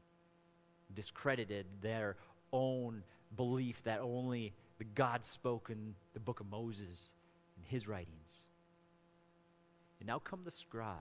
discredited 0.95 1.67
their 1.81 2.17
own 2.53 3.03
belief 3.37 3.83
that 3.85 4.01
only 4.01 4.53
the 4.79 4.85
God 4.85 5.25
spoke 5.25 5.69
in 5.71 5.95
the 6.15 6.21
book 6.21 6.41
of 6.41 6.51
Moses 6.51 7.12
and 7.57 7.65
his 7.67 7.89
writings. 7.89 8.47
And 10.01 10.07
now 10.07 10.19
come 10.19 10.41
the 10.45 10.51
scribe. 10.51 10.97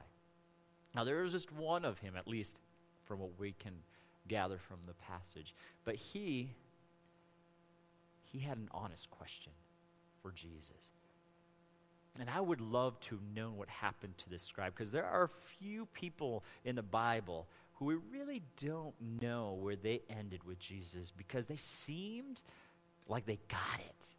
Now 0.95 1.03
there 1.03 1.23
is 1.23 1.33
just 1.33 1.51
one 1.51 1.85
of 1.85 1.99
him, 1.99 2.15
at 2.17 2.27
least 2.27 2.61
from 3.05 3.19
what 3.19 3.37
we 3.37 3.53
can 3.59 3.73
gather 4.27 4.57
from 4.57 4.77
the 4.87 4.93
passage. 4.93 5.53
But 5.83 5.95
he 5.95 6.51
he 8.23 8.39
had 8.39 8.57
an 8.57 8.67
honest 8.71 9.09
question 9.11 9.53
for 10.21 10.31
Jesus. 10.31 10.91
And 12.19 12.29
I 12.29 12.39
would 12.39 12.61
love 12.61 12.99
to 13.01 13.19
know 13.35 13.51
what 13.51 13.67
happened 13.69 14.17
to 14.19 14.29
this 14.29 14.43
scribe 14.43 14.73
because 14.73 14.91
there 14.91 15.05
are 15.05 15.29
few 15.59 15.85
people 15.87 16.43
in 16.63 16.75
the 16.75 16.83
Bible 16.83 17.47
who 17.73 17.85
we 17.85 17.95
really 17.95 18.41
don't 18.61 18.95
know 19.21 19.57
where 19.59 19.75
they 19.75 20.01
ended 20.09 20.43
with 20.45 20.57
Jesus 20.59 21.11
because 21.11 21.45
they 21.45 21.57
seemed 21.57 22.41
like 23.07 23.25
they 23.25 23.39
got 23.49 23.79
it. 23.79 24.15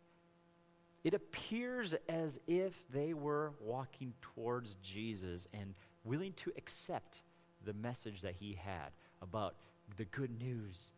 It 1.04 1.14
appears 1.14 1.94
as 2.09 2.38
if 2.46 2.87
they 2.90 3.14
were 3.14 3.52
walking 3.61 4.12
towards 4.20 4.74
Jesus 4.82 5.48
and 5.54 5.74
willing 6.04 6.32
to 6.35 6.52
accept 6.59 7.22
the 7.64 7.72
message 7.72 8.20
that 8.22 8.35
he 8.35 8.59
had 8.62 8.90
about 9.22 9.54
the 9.96 10.04
good 10.06 10.38
news 10.38 10.90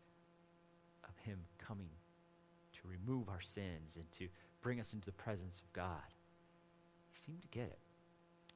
of 1.04 1.16
him 1.24 1.38
coming 1.58 1.90
to 2.72 2.88
remove 2.88 3.28
our 3.28 3.40
sins 3.40 3.96
and 3.96 4.10
to 4.12 4.28
bring 4.62 4.80
us 4.80 4.94
into 4.94 5.06
the 5.06 5.12
presence 5.12 5.60
of 5.60 5.72
God. 5.72 6.02
Seem 7.18 7.38
to 7.40 7.48
get 7.48 7.66
it. 7.66 7.78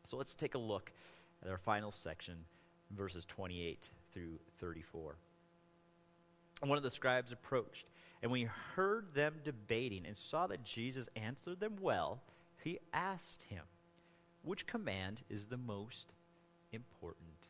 So 0.05 0.17
let's 0.17 0.37
take 0.37 0.55
a 0.55 0.59
look 0.59 0.93
at 1.43 1.51
our 1.51 1.59
final 1.59 1.91
section 1.91 2.45
verses 2.93 3.25
28 3.25 3.91
through 4.13 4.39
34. 4.61 5.17
One 6.61 6.77
of 6.77 6.85
the 6.85 6.91
scribes 6.91 7.33
approached, 7.33 7.87
and 8.23 8.31
when 8.31 8.41
he 8.41 8.49
heard 8.77 9.15
them 9.15 9.35
debating 9.43 10.07
and 10.07 10.17
saw 10.17 10.47
that 10.47 10.63
Jesus 10.63 11.09
answered 11.17 11.59
them 11.59 11.77
well, 11.81 12.23
he 12.63 12.79
asked 12.93 13.43
him, 13.43 13.65
Which 14.43 14.65
command 14.69 15.23
is 15.29 15.49
the 15.49 15.57
most 15.57 16.13
important 16.71 17.49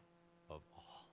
of 0.48 0.62
all? 0.74 1.08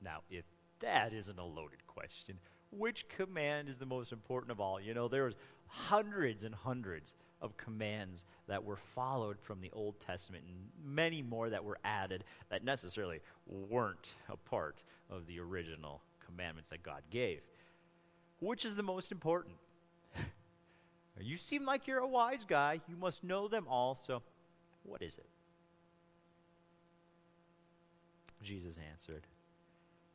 Now, 0.00 0.20
if 0.30 0.44
that 0.78 1.12
isn't 1.12 1.38
a 1.40 1.44
loaded 1.44 1.84
question, 1.88 2.38
which 2.70 3.08
command 3.08 3.68
is 3.68 3.78
the 3.78 3.86
most 3.86 4.12
important 4.12 4.52
of 4.52 4.60
all? 4.60 4.80
You 4.80 4.94
know, 4.94 5.08
there's 5.08 5.34
hundreds 5.66 6.44
and 6.44 6.54
hundreds 6.54 7.16
of 7.40 7.56
commands 7.56 8.24
that 8.48 8.64
were 8.64 8.78
followed 8.94 9.38
from 9.40 9.60
the 9.60 9.70
Old 9.72 10.00
Testament 10.00 10.44
and 10.46 10.56
many 10.94 11.22
more 11.22 11.50
that 11.50 11.64
were 11.64 11.78
added 11.84 12.24
that 12.50 12.64
necessarily 12.64 13.20
weren't 13.46 14.14
a 14.28 14.36
part 14.36 14.82
of 15.10 15.26
the 15.26 15.38
original 15.38 16.02
commandments 16.24 16.70
that 16.70 16.82
God 16.82 17.02
gave. 17.10 17.40
Which 18.40 18.64
is 18.64 18.76
the 18.76 18.82
most 18.82 19.12
important? 19.12 19.56
you 21.20 21.36
seem 21.36 21.64
like 21.64 21.86
you're 21.86 21.98
a 21.98 22.08
wise 22.08 22.44
guy. 22.44 22.80
You 22.88 22.96
must 22.96 23.24
know 23.24 23.48
them 23.48 23.66
all. 23.68 23.94
So, 23.94 24.22
what 24.82 25.02
is 25.02 25.18
it? 25.18 25.26
Jesus 28.42 28.78
answered, 28.90 29.26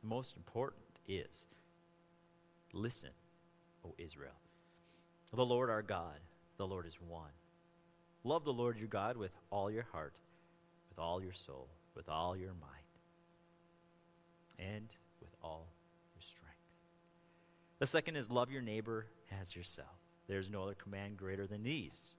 The 0.02 0.08
most 0.08 0.36
important 0.36 0.84
is 1.08 1.46
listen, 2.72 3.10
O 3.84 3.94
Israel. 3.98 4.32
The 5.34 5.44
Lord 5.44 5.70
our 5.70 5.82
God 5.82 6.18
the 6.56 6.66
Lord 6.66 6.86
is 6.86 6.98
one. 7.00 7.30
Love 8.24 8.44
the 8.44 8.52
Lord 8.52 8.78
your 8.78 8.88
God 8.88 9.16
with 9.16 9.32
all 9.50 9.70
your 9.70 9.86
heart, 9.92 10.14
with 10.88 10.98
all 10.98 11.22
your 11.22 11.32
soul, 11.32 11.68
with 11.94 12.08
all 12.08 12.36
your 12.36 12.54
mind, 12.54 12.70
and 14.58 14.94
with 15.20 15.34
all 15.42 15.68
your 16.14 16.22
strength. 16.22 16.56
The 17.78 17.86
second 17.86 18.16
is 18.16 18.30
love 18.30 18.50
your 18.50 18.62
neighbor 18.62 19.06
as 19.40 19.56
yourself. 19.56 19.88
There's 20.28 20.48
no 20.48 20.62
other 20.62 20.74
command 20.74 21.16
greater 21.16 21.46
than 21.46 21.64
these. 21.64 22.14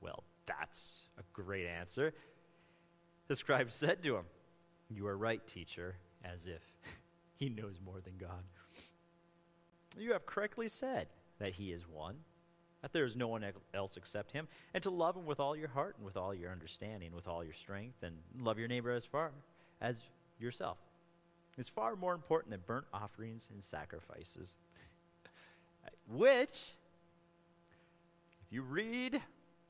Well, 0.00 0.24
that's 0.46 1.02
a 1.18 1.22
great 1.32 1.66
answer. 1.66 2.14
The 3.28 3.36
scribe 3.36 3.70
said 3.72 4.02
to 4.04 4.16
him, 4.16 4.24
You 4.88 5.06
are 5.06 5.16
right, 5.16 5.46
teacher, 5.46 5.96
as 6.24 6.46
if 6.46 6.62
he 7.36 7.50
knows 7.50 7.78
more 7.84 8.00
than 8.00 8.14
God. 8.18 8.42
You 9.98 10.12
have 10.12 10.24
correctly 10.24 10.68
said 10.68 11.08
that 11.42 11.54
he 11.54 11.72
is 11.72 11.88
one, 11.88 12.14
that 12.82 12.92
there 12.92 13.04
is 13.04 13.16
no 13.16 13.26
one 13.26 13.44
else 13.74 13.96
except 13.96 14.30
him, 14.30 14.46
and 14.74 14.82
to 14.82 14.90
love 14.90 15.16
him 15.16 15.26
with 15.26 15.40
all 15.40 15.56
your 15.56 15.68
heart 15.68 15.96
and 15.96 16.06
with 16.06 16.16
all 16.16 16.32
your 16.32 16.52
understanding, 16.52 17.12
with 17.12 17.26
all 17.26 17.42
your 17.42 17.52
strength, 17.52 18.00
and 18.04 18.14
love 18.40 18.60
your 18.60 18.68
neighbor 18.68 18.92
as 18.92 19.04
far 19.04 19.32
as 19.80 20.04
yourself. 20.38 20.78
It's 21.58 21.68
far 21.68 21.96
more 21.96 22.14
important 22.14 22.52
than 22.52 22.60
burnt 22.64 22.86
offerings 22.94 23.50
and 23.52 23.62
sacrifices. 23.62 24.56
Which, 26.08 26.76
if 28.46 28.52
you 28.52 28.62
read 28.62 29.20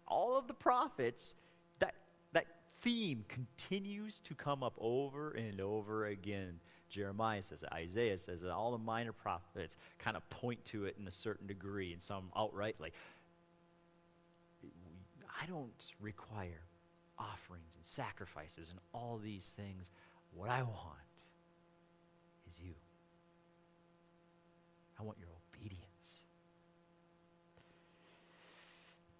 all 0.06 0.36
of 0.36 0.48
the 0.48 0.54
prophets, 0.54 1.34
that, 1.78 1.94
that 2.34 2.46
theme 2.82 3.24
continues 3.28 4.18
to 4.24 4.34
come 4.34 4.62
up 4.62 4.74
over 4.78 5.30
and 5.30 5.58
over 5.58 6.04
again 6.04 6.60
Jeremiah 6.92 7.40
says 7.40 7.62
it, 7.62 7.70
Isaiah 7.72 8.18
says 8.18 8.42
it, 8.42 8.50
all 8.50 8.70
the 8.70 8.78
minor 8.78 9.12
prophets 9.12 9.78
kind 9.98 10.14
of 10.14 10.28
point 10.28 10.62
to 10.66 10.84
it 10.84 10.96
in 11.00 11.08
a 11.08 11.10
certain 11.10 11.46
degree, 11.46 11.94
and 11.94 12.02
some 12.02 12.24
outrightly. 12.36 12.90
I 15.40 15.46
don't 15.48 15.72
require 16.00 16.60
offerings 17.18 17.74
and 17.76 17.84
sacrifices 17.84 18.68
and 18.68 18.78
all 18.92 19.18
these 19.22 19.54
things. 19.56 19.90
What 20.34 20.50
I 20.50 20.62
want 20.62 21.16
is 22.46 22.60
you. 22.62 22.74
I 25.00 25.02
want 25.02 25.16
your 25.18 25.30
obedience. 25.56 26.20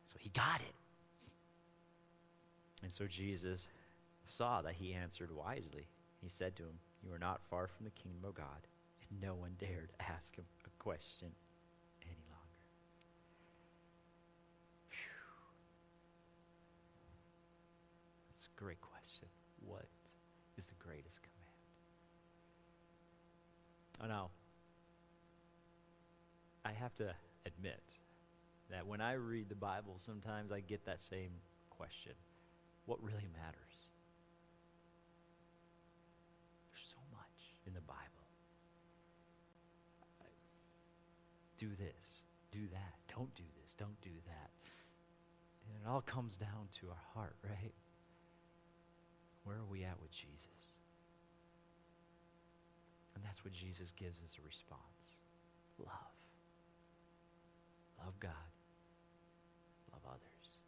So 0.05 0.17
he 0.19 0.29
got 0.29 0.61
it. 0.61 0.75
And 2.83 2.93
so 2.93 3.07
Jesus 3.07 3.67
saw 4.27 4.61
that 4.61 4.75
he 4.75 4.93
answered 4.93 5.35
wisely. 5.35 5.87
He 6.21 6.29
said 6.29 6.55
to 6.57 6.65
him, 6.65 6.79
You 7.03 7.13
are 7.13 7.19
not 7.19 7.41
far 7.51 7.67
from 7.67 7.85
the 7.85 7.91
kingdom 7.91 8.25
of 8.25 8.35
God. 8.35 8.67
And 9.11 9.21
no 9.21 9.35
one 9.35 9.57
dared 9.59 9.91
ask 10.01 10.37
him 10.37 10.45
a 10.67 10.71
question 10.83 11.29
any 12.03 12.25
longer. 12.31 12.63
Whew. 14.91 15.57
That's 18.31 18.47
a 18.47 18.61
great 18.61 18.81
question. 18.81 19.29
What 19.67 19.89
is 20.57 20.67
the 20.67 20.75
greatest 20.79 21.21
command? 21.23 21.33
Oh, 24.03 24.07
now, 24.07 24.31
I 26.65 26.73
have 26.73 26.95
to 26.97 27.15
admit 27.47 27.83
that 28.71 28.87
when 28.87 29.01
I 29.01 29.13
read 29.15 29.49
the 29.49 29.55
Bible, 29.55 29.97
sometimes 29.99 30.53
I 30.53 30.61
get 30.61 30.85
that 30.87 31.01
same 31.01 31.31
question 31.71 32.13
What 32.87 33.03
really 33.03 33.29
matters? 33.33 33.89
There's 36.71 36.87
so 36.91 37.01
much 37.13 37.55
in 37.67 37.75
the 37.75 37.81
Bible. 37.81 38.01
Do 41.63 41.71
this, 41.79 42.27
do 42.51 42.59
that, 42.73 42.95
don't 43.15 43.33
do 43.39 43.47
this, 43.63 43.71
don't 43.79 44.01
do 44.03 44.11
that. 44.27 44.51
And 45.69 45.79
it 45.79 45.89
all 45.89 46.03
comes 46.03 46.37
down 46.37 46.67
to 46.81 46.89
our 46.89 47.05
heart, 47.15 47.37
right? 47.45 47.75
Where 49.45 49.59
are 49.59 49.71
we 49.71 49.85
at 49.85 50.01
with 50.03 50.11
Jesus? 50.11 50.49
And 53.15 53.23
that's 53.23 53.45
what 53.45 53.53
Jesus 53.55 53.93
gives 53.95 54.19
us 54.19 54.35
a 54.43 54.47
response 54.47 54.81
love. 55.79 56.19
Love 58.05 58.19
God 58.19 58.51
love 59.93 60.15
others. 60.15 60.59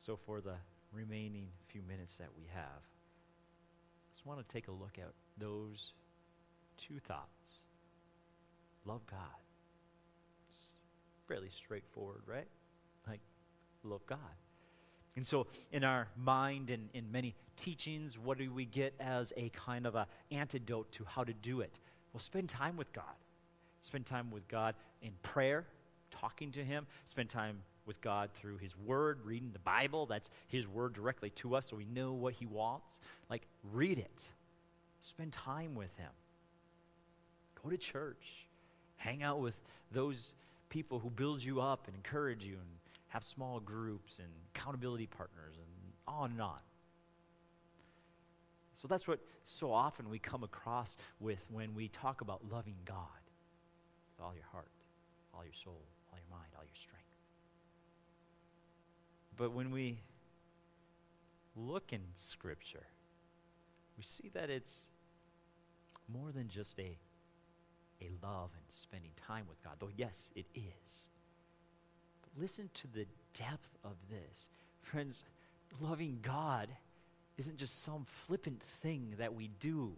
So, 0.00 0.16
for 0.16 0.40
the 0.40 0.54
remaining 0.92 1.48
few 1.68 1.82
minutes 1.82 2.18
that 2.18 2.28
we 2.36 2.44
have, 2.52 2.82
I 2.82 4.12
just 4.12 4.26
want 4.26 4.40
to 4.40 4.52
take 4.52 4.68
a 4.68 4.72
look 4.72 4.98
at 4.98 5.12
those 5.38 5.92
two 6.76 6.98
thoughts. 7.06 7.41
Love 8.84 9.06
God. 9.06 9.18
It's 10.48 10.58
fairly 11.28 11.50
straightforward, 11.50 12.22
right? 12.26 12.48
Like, 13.06 13.20
love 13.84 14.04
God. 14.06 14.18
And 15.16 15.26
so, 15.26 15.46
in 15.72 15.84
our 15.84 16.08
mind 16.16 16.70
and 16.70 16.88
in 16.94 17.10
many 17.12 17.34
teachings, 17.56 18.18
what 18.18 18.38
do 18.38 18.52
we 18.52 18.64
get 18.64 18.94
as 18.98 19.32
a 19.36 19.50
kind 19.50 19.86
of 19.86 19.94
a 19.94 20.06
antidote 20.30 20.90
to 20.92 21.04
how 21.04 21.22
to 21.22 21.34
do 21.34 21.60
it? 21.60 21.78
Well, 22.12 22.20
spend 22.20 22.48
time 22.48 22.76
with 22.76 22.92
God. 22.92 23.04
Spend 23.82 24.06
time 24.06 24.30
with 24.30 24.46
God 24.48 24.74
in 25.02 25.10
prayer, 25.22 25.66
talking 26.10 26.50
to 26.52 26.64
Him. 26.64 26.86
Spend 27.04 27.28
time 27.28 27.58
with 27.84 28.00
God 28.00 28.30
through 28.34 28.58
His 28.58 28.76
Word, 28.76 29.20
reading 29.24 29.50
the 29.52 29.58
Bible. 29.58 30.06
That's 30.06 30.30
His 30.48 30.66
Word 30.66 30.94
directly 30.94 31.30
to 31.30 31.56
us 31.56 31.68
so 31.68 31.76
we 31.76 31.84
know 31.84 32.12
what 32.12 32.34
He 32.34 32.46
wants. 32.46 33.00
Like, 33.28 33.42
read 33.72 33.98
it, 33.98 34.28
spend 35.00 35.32
time 35.32 35.74
with 35.74 35.94
Him, 35.96 36.10
go 37.62 37.70
to 37.70 37.76
church, 37.76 38.46
hang 39.02 39.22
out 39.22 39.40
with 39.40 39.56
those 39.90 40.34
people 40.68 40.98
who 40.98 41.10
build 41.10 41.42
you 41.42 41.60
up 41.60 41.86
and 41.86 41.96
encourage 41.96 42.44
you, 42.44 42.54
and 42.54 42.70
have 43.08 43.24
small 43.24 43.60
groups 43.60 44.18
and 44.18 44.28
accountability 44.54 45.06
partners, 45.06 45.56
and 45.56 45.92
on 46.06 46.30
and 46.32 46.40
on. 46.40 46.58
So 48.74 48.88
that's 48.88 49.06
what 49.06 49.20
so 49.44 49.72
often 49.72 50.08
we 50.08 50.18
come 50.18 50.42
across 50.42 50.96
with 51.20 51.46
when 51.50 51.74
we 51.74 51.88
talk 51.88 52.20
about 52.20 52.40
loving 52.50 52.76
God 52.84 53.06
with 54.10 54.24
all 54.24 54.34
your 54.34 54.46
heart, 54.50 54.70
all 55.34 55.44
your 55.44 55.52
soul, 55.52 55.82
all 56.10 56.18
your 56.18 56.36
mind, 56.36 56.50
all 56.56 56.64
your 56.64 56.74
strength. 56.74 57.02
But 59.36 59.52
when 59.52 59.70
we 59.70 60.00
look 61.56 61.92
in 61.92 62.00
Scripture, 62.14 62.86
we 63.96 64.04
see 64.04 64.30
that 64.34 64.50
it's 64.50 64.82
more 66.12 66.32
than 66.32 66.48
just 66.48 66.78
a, 66.80 66.96
a 68.02 68.26
love 68.26 68.50
and 68.54 68.64
spending 68.68 69.10
time 69.26 69.44
with 69.48 69.62
God, 69.62 69.74
though, 69.78 69.90
yes, 69.96 70.30
it 70.34 70.46
is. 70.54 71.08
But 72.22 72.40
listen 72.40 72.70
to 72.74 72.86
the 72.88 73.06
depth 73.34 73.70
of 73.84 73.96
this. 74.10 74.48
Friends, 74.82 75.24
loving 75.80 76.18
God 76.22 76.68
isn't 77.38 77.56
just 77.56 77.82
some 77.82 78.04
flippant 78.26 78.60
thing 78.62 79.14
that 79.18 79.34
we 79.34 79.48
do 79.60 79.92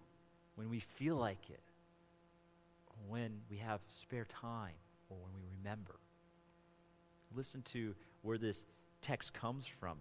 when 0.57 0.71
we 0.71 0.81
feel 0.81 1.17
like 1.17 1.51
it, 1.51 1.62
when 3.09 3.40
we 3.51 3.57
have 3.57 3.81
spare 3.88 4.27
time, 4.27 4.75
or 5.11 5.17
when 5.17 5.33
we 5.35 5.43
remember. 5.59 5.97
Listen 7.35 7.62
to 7.62 7.95
where 8.23 8.38
this 8.38 8.64
text 9.01 9.35
comes 9.35 9.67
from. 9.67 9.99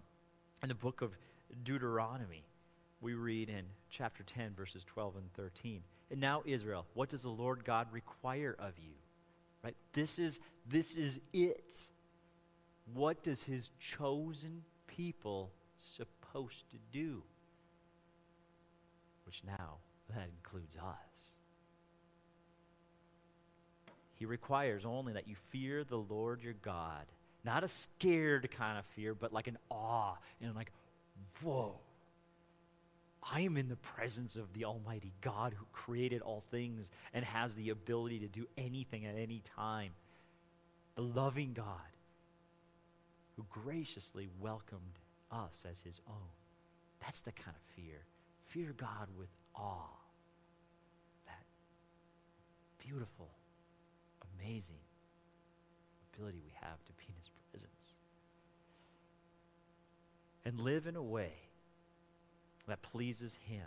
In 0.62 0.68
the 0.68 0.74
book 0.74 1.02
of 1.02 1.16
Deuteronomy, 1.64 2.44
we 3.00 3.14
read 3.14 3.48
in 3.48 3.64
chapter 3.90 4.22
10, 4.22 4.54
verses 4.54 4.84
12 4.84 5.16
and 5.16 5.32
13. 5.34 5.82
And 6.10 6.20
now, 6.20 6.42
Israel, 6.44 6.86
what 6.94 7.08
does 7.08 7.22
the 7.22 7.30
Lord 7.30 7.64
God 7.64 7.88
require 7.92 8.56
of 8.58 8.78
you? 8.78 8.92
Right? 9.62 9.76
This 9.92 10.18
is, 10.18 10.40
this 10.68 10.96
is 10.96 11.20
it. 11.32 11.74
What 12.92 13.22
does 13.22 13.42
his 13.42 13.70
chosen 13.78 14.62
people 14.86 15.50
supposed 15.76 16.70
to 16.70 16.76
do? 16.92 17.22
Which 19.24 19.42
now, 19.46 19.78
that 20.14 20.28
includes 20.36 20.76
us. 20.76 21.34
He 24.16 24.26
requires 24.26 24.84
only 24.84 25.14
that 25.14 25.26
you 25.26 25.34
fear 25.50 25.82
the 25.82 25.96
Lord 25.96 26.42
your 26.42 26.54
God 26.62 27.06
not 27.44 27.62
a 27.62 27.68
scared 27.68 28.50
kind 28.50 28.78
of 28.78 28.86
fear, 28.96 29.14
but 29.14 29.32
like 29.32 29.46
an 29.46 29.58
awe 29.70 30.14
and 30.40 30.54
like, 30.54 30.72
whoa. 31.42 31.74
I 33.32 33.40
am 33.40 33.56
in 33.56 33.68
the 33.68 33.76
presence 33.76 34.36
of 34.36 34.52
the 34.52 34.64
Almighty 34.64 35.12
God 35.20 35.54
who 35.56 35.64
created 35.72 36.20
all 36.20 36.44
things 36.50 36.90
and 37.12 37.24
has 37.24 37.54
the 37.54 37.70
ability 37.70 38.18
to 38.20 38.28
do 38.28 38.46
anything 38.58 39.06
at 39.06 39.16
any 39.16 39.40
time. 39.40 39.92
The 40.94 41.02
loving 41.02 41.52
God 41.54 41.64
who 43.36 43.46
graciously 43.48 44.28
welcomed 44.40 44.98
us 45.32 45.64
as 45.68 45.80
his 45.80 46.00
own. 46.08 46.34
That's 47.00 47.20
the 47.20 47.32
kind 47.32 47.56
of 47.56 47.82
fear. 47.82 48.04
Fear 48.46 48.74
God 48.76 49.08
with 49.18 49.30
awe. 49.54 49.98
That 51.26 51.44
beautiful, 52.78 53.30
amazing 54.38 54.76
ability 56.12 56.40
we 56.44 56.52
have 56.60 56.84
to 56.84 56.92
be 56.92 57.04
in 57.08 57.14
his 57.18 57.30
presence. 57.50 57.70
and 60.44 60.60
live 60.60 60.86
in 60.86 60.94
a 60.94 61.02
way 61.02 61.43
that 62.68 62.82
pleases 62.82 63.38
Him. 63.48 63.66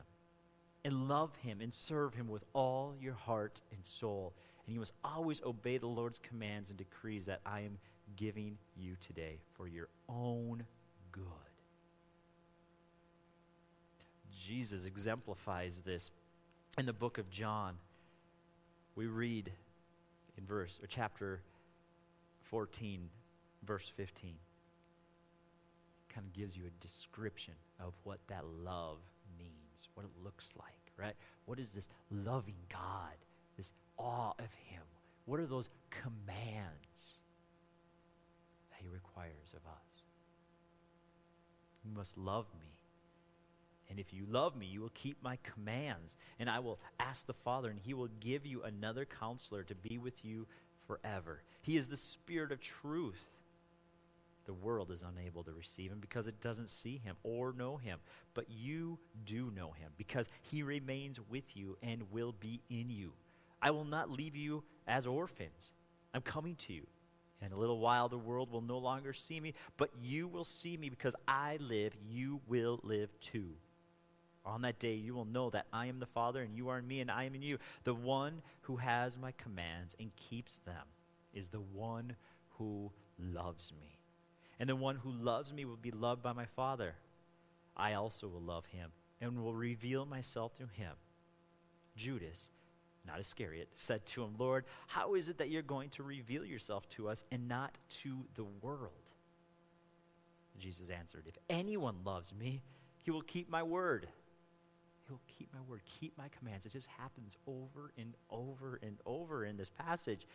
And 0.83 1.07
love 1.07 1.35
Him 1.43 1.59
and 1.61 1.73
serve 1.73 2.13
Him 2.13 2.29
with 2.29 2.45
all 2.53 2.95
your 3.01 3.13
heart 3.13 3.61
and 3.71 3.85
soul. 3.85 4.33
And 4.65 4.73
you 4.73 4.79
must 4.79 4.93
always 5.03 5.41
obey 5.45 5.77
the 5.77 5.87
Lord's 5.87 6.19
commands 6.19 6.69
and 6.69 6.77
decrees 6.77 7.25
that 7.25 7.41
I 7.45 7.61
am 7.61 7.77
giving 8.15 8.57
you 8.77 8.95
today 9.05 9.39
for 9.55 9.67
your 9.67 9.89
own 10.07 10.63
good. 11.11 11.23
Jesus 14.45 14.85
exemplifies 14.85 15.81
this 15.85 16.11
in 16.77 16.85
the 16.85 16.93
book 16.93 17.17
of 17.17 17.29
John. 17.29 17.75
We 18.95 19.07
read 19.07 19.51
in 20.37 20.45
verse 20.45 20.79
or 20.81 20.87
chapter 20.87 21.41
14, 22.43 23.09
verse 23.65 23.91
15 23.97 24.35
kind 26.17 26.25
of 26.25 26.33
gives 26.33 26.57
you 26.57 26.63
a 26.65 26.81
description 26.81 27.53
of 27.79 27.93
what 28.03 28.19
that 28.27 28.43
love 28.45 28.99
means, 29.37 29.89
what 29.93 30.05
it 30.05 30.11
looks 30.23 30.53
like, 30.57 30.91
right? 30.97 31.15
What 31.45 31.59
is 31.59 31.69
this 31.69 31.87
loving 32.11 32.55
God, 32.69 33.15
this 33.55 33.71
awe 33.97 34.33
of 34.39 34.53
Him? 34.65 34.83
What 35.25 35.39
are 35.39 35.45
those 35.45 35.69
commands 35.89 37.17
that 38.71 38.79
He 38.79 38.87
requires 38.87 39.53
of 39.53 39.65
us? 39.69 40.03
You 41.83 41.91
must 41.95 42.17
love 42.17 42.45
me. 42.59 42.67
And 43.89 43.99
if 43.99 44.13
you 44.13 44.25
love 44.29 44.55
me, 44.55 44.65
you 44.65 44.81
will 44.81 44.91
keep 44.93 45.17
my 45.23 45.37
commands. 45.43 46.15
And 46.39 46.49
I 46.49 46.59
will 46.59 46.79
ask 46.99 47.25
the 47.25 47.33
Father, 47.33 47.69
and 47.69 47.79
he 47.79 47.93
will 47.93 48.09
give 48.19 48.45
you 48.45 48.63
another 48.63 49.05
counselor 49.05 49.63
to 49.63 49.75
be 49.75 49.97
with 49.97 50.25
you 50.25 50.45
forever. 50.87 51.41
He 51.61 51.77
is 51.77 51.87
the 51.87 51.97
Spirit 51.97 52.51
of 52.51 52.59
truth 52.59 53.23
The 54.47 54.53
world 54.53 54.91
is 54.91 55.03
unable 55.03 55.43
to 55.43 55.51
receive 55.51 55.91
him 55.91 55.99
because 55.99 56.27
it 56.27 56.41
doesn't 56.41 56.69
see 56.69 56.97
him 56.97 57.17
or 57.21 57.53
know 57.53 57.77
him. 57.77 57.99
But 58.33 58.49
you 58.49 58.97
do 59.25 59.51
know 59.55 59.71
him 59.71 59.91
because 59.97 60.29
he 60.41 60.63
remains 60.63 61.19
with 61.29 61.55
you 61.55 61.77
and 61.83 62.11
will 62.11 62.33
be 62.39 62.61
in 62.69 62.89
you. 62.89 63.11
I 63.61 63.71
will 63.71 63.85
not 63.85 64.09
leave 64.09 64.35
you 64.35 64.63
as 64.87 65.05
orphans. 65.05 65.71
I'm 66.13 66.21
coming 66.21 66.55
to 66.55 66.73
you. 66.73 66.87
In 67.41 67.51
a 67.51 67.57
little 67.57 67.79
while, 67.79 68.09
the 68.09 68.17
world 68.17 68.51
will 68.51 68.61
no 68.61 68.77
longer 68.77 69.13
see 69.13 69.39
me, 69.39 69.53
but 69.75 69.91
you 70.01 70.27
will 70.27 70.45
see 70.45 70.75
me 70.75 70.89
because 70.89 71.15
I 71.27 71.57
live. 71.59 71.93
You 72.09 72.41
will 72.47 72.79
live 72.83 73.09
too. 73.19 73.49
On 74.45 74.61
that 74.61 74.79
day, 74.79 74.95
you 74.95 75.13
will 75.13 75.25
know 75.25 75.49
that 75.49 75.67
I 75.73 75.87
am 75.87 75.99
the 75.99 76.05
Father, 76.05 76.41
and 76.41 76.55
you 76.55 76.69
are 76.69 76.79
in 76.79 76.87
me, 76.87 77.01
and 77.01 77.11
I 77.11 77.25
am 77.25 77.35
in 77.35 77.41
you. 77.41 77.57
The 77.83 77.93
one 77.93 78.41
who 78.61 78.77
has 78.77 79.17
my 79.17 79.33
commands 79.33 79.95
and 79.99 80.15
keeps 80.15 80.57
them 80.65 80.85
is 81.33 81.49
the 81.49 81.59
one 81.59 82.15
who 82.57 82.91
loves 83.19 83.73
me. 83.79 83.96
And 84.59 84.69
the 84.69 84.75
one 84.75 84.95
who 84.95 85.11
loves 85.11 85.53
me 85.53 85.65
will 85.65 85.77
be 85.77 85.91
loved 85.91 86.23
by 86.23 86.33
my 86.33 86.45
Father. 86.45 86.95
I 87.75 87.93
also 87.93 88.27
will 88.27 88.41
love 88.41 88.65
him 88.65 88.91
and 89.21 89.43
will 89.43 89.53
reveal 89.53 90.05
myself 90.05 90.55
to 90.55 90.63
him. 90.63 90.93
Judas, 91.95 92.49
not 93.05 93.19
Iscariot, 93.19 93.69
said 93.73 94.05
to 94.07 94.23
him, 94.23 94.35
Lord, 94.37 94.65
how 94.87 95.15
is 95.15 95.29
it 95.29 95.37
that 95.37 95.49
you're 95.49 95.61
going 95.61 95.89
to 95.91 96.03
reveal 96.03 96.43
yourself 96.43 96.87
to 96.89 97.09
us 97.09 97.23
and 97.31 97.47
not 97.47 97.77
to 98.01 98.25
the 98.35 98.45
world? 98.61 98.91
Jesus 100.59 100.89
answered, 100.89 101.23
If 101.27 101.37
anyone 101.49 101.97
loves 102.03 102.33
me, 102.33 102.61
he 103.03 103.11
will 103.11 103.21
keep 103.21 103.49
my 103.49 103.63
word. 103.63 104.07
He'll 105.07 105.21
keep 105.37 105.53
my 105.53 105.61
word, 105.67 105.81
keep 105.99 106.17
my 106.17 106.27
commands. 106.37 106.65
It 106.65 106.73
just 106.73 106.87
happens 106.97 107.37
over 107.47 107.91
and 107.97 108.13
over 108.29 108.79
and 108.83 108.97
over 109.05 109.45
in 109.45 109.55
this 109.55 109.69
passage. 109.69 110.27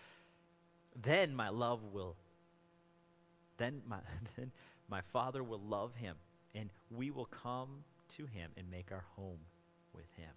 Then 1.00 1.34
my 1.34 1.50
love 1.50 1.80
will, 1.92 2.16
then 3.62 3.82
my, 3.86 3.98
then 4.36 4.50
my 4.88 5.00
Father 5.12 5.42
will 5.42 5.60
love 5.60 5.94
him, 5.94 6.16
and 6.54 6.70
we 6.90 7.10
will 7.10 7.26
come 7.26 7.84
to 8.16 8.26
him 8.26 8.50
and 8.56 8.70
make 8.70 8.92
our 8.92 9.04
home 9.16 9.38
with 9.94 10.12
him. 10.16 10.30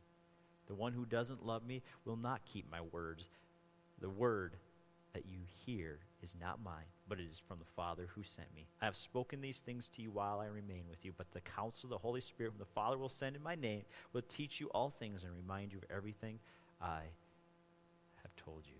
The 0.67 0.75
one 0.75 0.93
who 0.93 1.05
doesn't 1.05 1.45
love 1.45 1.65
me 1.65 1.83
will 2.05 2.17
not 2.17 2.45
keep 2.45 2.69
my 2.71 2.81
words. 2.81 3.29
The 4.01 4.09
word 4.09 4.55
that 5.13 5.25
you 5.25 5.39
hear 5.65 5.99
is 6.21 6.35
not 6.39 6.63
mine, 6.63 6.85
but 7.07 7.19
it 7.19 7.27
is 7.29 7.41
from 7.47 7.59
the 7.59 7.71
Father 7.75 8.09
who 8.13 8.23
sent 8.23 8.53
me. 8.55 8.67
I 8.81 8.85
have 8.85 8.95
spoken 8.95 9.41
these 9.41 9.59
things 9.59 9.88
to 9.89 10.01
you 10.01 10.11
while 10.11 10.39
I 10.39 10.47
remain 10.47 10.83
with 10.89 11.05
you, 11.05 11.13
but 11.15 11.31
the 11.31 11.41
counsel 11.41 11.88
of 11.88 11.91
the 11.91 11.97
Holy 11.99 12.21
Spirit, 12.21 12.51
whom 12.51 12.59
the 12.59 12.65
Father 12.65 12.97
will 12.97 13.09
send 13.09 13.35
in 13.35 13.43
my 13.43 13.55
name, 13.55 13.83
will 14.11 14.23
teach 14.27 14.59
you 14.59 14.67
all 14.67 14.89
things 14.89 15.23
and 15.23 15.31
remind 15.35 15.71
you 15.71 15.77
of 15.77 15.85
everything 15.95 16.39
I 16.81 17.01
have 18.23 18.35
told 18.35 18.63
you. 18.65 18.79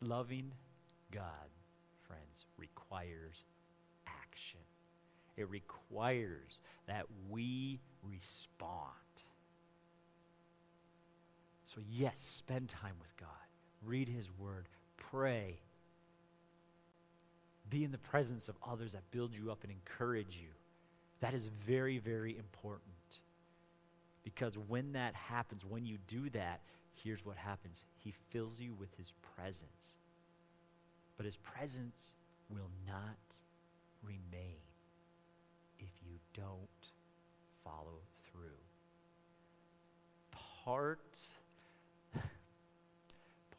Loving 0.00 0.52
God, 1.12 1.53
requires 2.58 3.44
action. 4.06 4.60
It 5.36 5.48
requires 5.50 6.58
that 6.86 7.06
we 7.28 7.80
respond. 8.02 8.90
So, 11.64 11.80
yes, 11.90 12.18
spend 12.18 12.68
time 12.68 12.94
with 13.00 13.16
God, 13.16 13.28
read 13.84 14.08
His 14.08 14.28
Word, 14.38 14.68
pray, 14.96 15.58
be 17.70 17.82
in 17.82 17.90
the 17.90 17.98
presence 17.98 18.48
of 18.48 18.56
others 18.66 18.92
that 18.92 19.10
build 19.10 19.34
you 19.34 19.50
up 19.50 19.64
and 19.64 19.72
encourage 19.72 20.36
you. 20.36 20.50
That 21.20 21.34
is 21.34 21.48
very, 21.66 21.98
very 21.98 22.36
important. 22.38 22.92
Because 24.22 24.56
when 24.56 24.92
that 24.92 25.14
happens, 25.14 25.64
when 25.64 25.84
you 25.84 25.98
do 26.06 26.30
that, 26.30 26.60
here's 27.02 27.24
what 27.24 27.36
happens 27.36 27.84
He 27.96 28.12
fills 28.30 28.60
you 28.60 28.74
with 28.74 28.94
His 28.96 29.12
presence. 29.34 29.96
But 31.16 31.26
His 31.26 31.36
presence 31.36 32.14
will 32.48 32.70
not 32.86 33.18
remain 34.02 34.60
if 35.78 35.90
you 36.04 36.18
don't 36.34 36.68
follow 37.64 38.00
through. 38.30 38.60
Part 40.64 41.18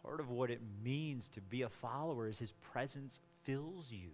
part 0.04 0.20
of 0.20 0.30
what 0.30 0.50
it 0.50 0.62
means 0.84 1.28
to 1.30 1.42
be 1.42 1.62
a 1.62 1.70
follower 1.70 2.28
is 2.28 2.40
his 2.40 2.52
presence 2.52 3.20
fills 3.44 3.92
you. 3.92 4.10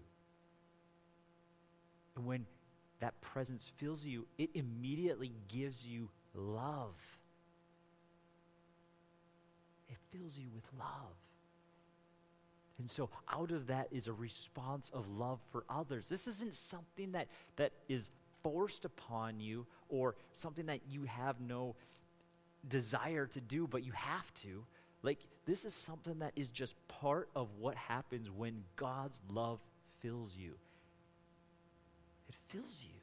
And 2.16 2.26
when 2.26 2.46
that 3.00 3.20
presence 3.22 3.72
fills 3.78 4.06
you, 4.06 4.28
it 4.38 4.50
immediately 4.54 5.32
gives 5.48 5.86
you 5.86 6.10
love. 6.36 6.96
It 9.90 9.98
fills 10.12 10.38
you 10.38 10.48
with 10.54 10.66
love. 10.78 11.16
And 12.82 12.90
so 12.90 13.12
out 13.32 13.52
of 13.52 13.68
that 13.68 13.90
is 13.92 14.08
a 14.08 14.14
response 14.14 14.90
of 14.90 15.08
love 15.08 15.40
for 15.52 15.64
others. 15.70 16.10
This 16.10 16.28
isn't 16.28 16.56
something 16.56 17.12
that, 17.12 17.28
that 17.58 17.74
is 17.88 18.10
forced 18.42 18.86
upon 18.86 19.40
you 19.40 19.68
or 19.88 20.16
something 20.34 20.66
that 20.66 20.80
you 20.90 21.04
have 21.04 21.40
no 21.40 21.76
desire 22.68 23.28
to 23.28 23.40
do, 23.40 23.68
but 23.68 23.84
you 23.84 23.92
have 23.92 24.34
to. 24.34 24.66
Like, 25.04 25.20
this 25.46 25.64
is 25.64 25.76
something 25.76 26.20
that 26.20 26.34
is 26.36 26.50
just 26.50 26.76
part 26.88 27.30
of 27.36 27.50
what 27.60 27.76
happens 27.76 28.32
when 28.32 28.64
God's 28.78 29.22
love 29.30 29.60
fills 30.00 30.36
you. 30.36 30.54
It 32.30 32.36
fills 32.48 32.82
you. 32.82 32.96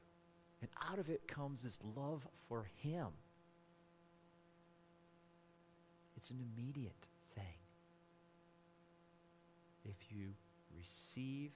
And 0.60 0.70
out 0.90 0.98
of 0.98 1.08
it 1.08 1.28
comes 1.28 1.62
this 1.62 1.78
love 1.96 2.26
for 2.48 2.66
Him. 2.82 3.06
It's 6.16 6.30
an 6.32 6.40
immediate 6.56 7.06
you 10.10 10.34
receive 10.76 11.50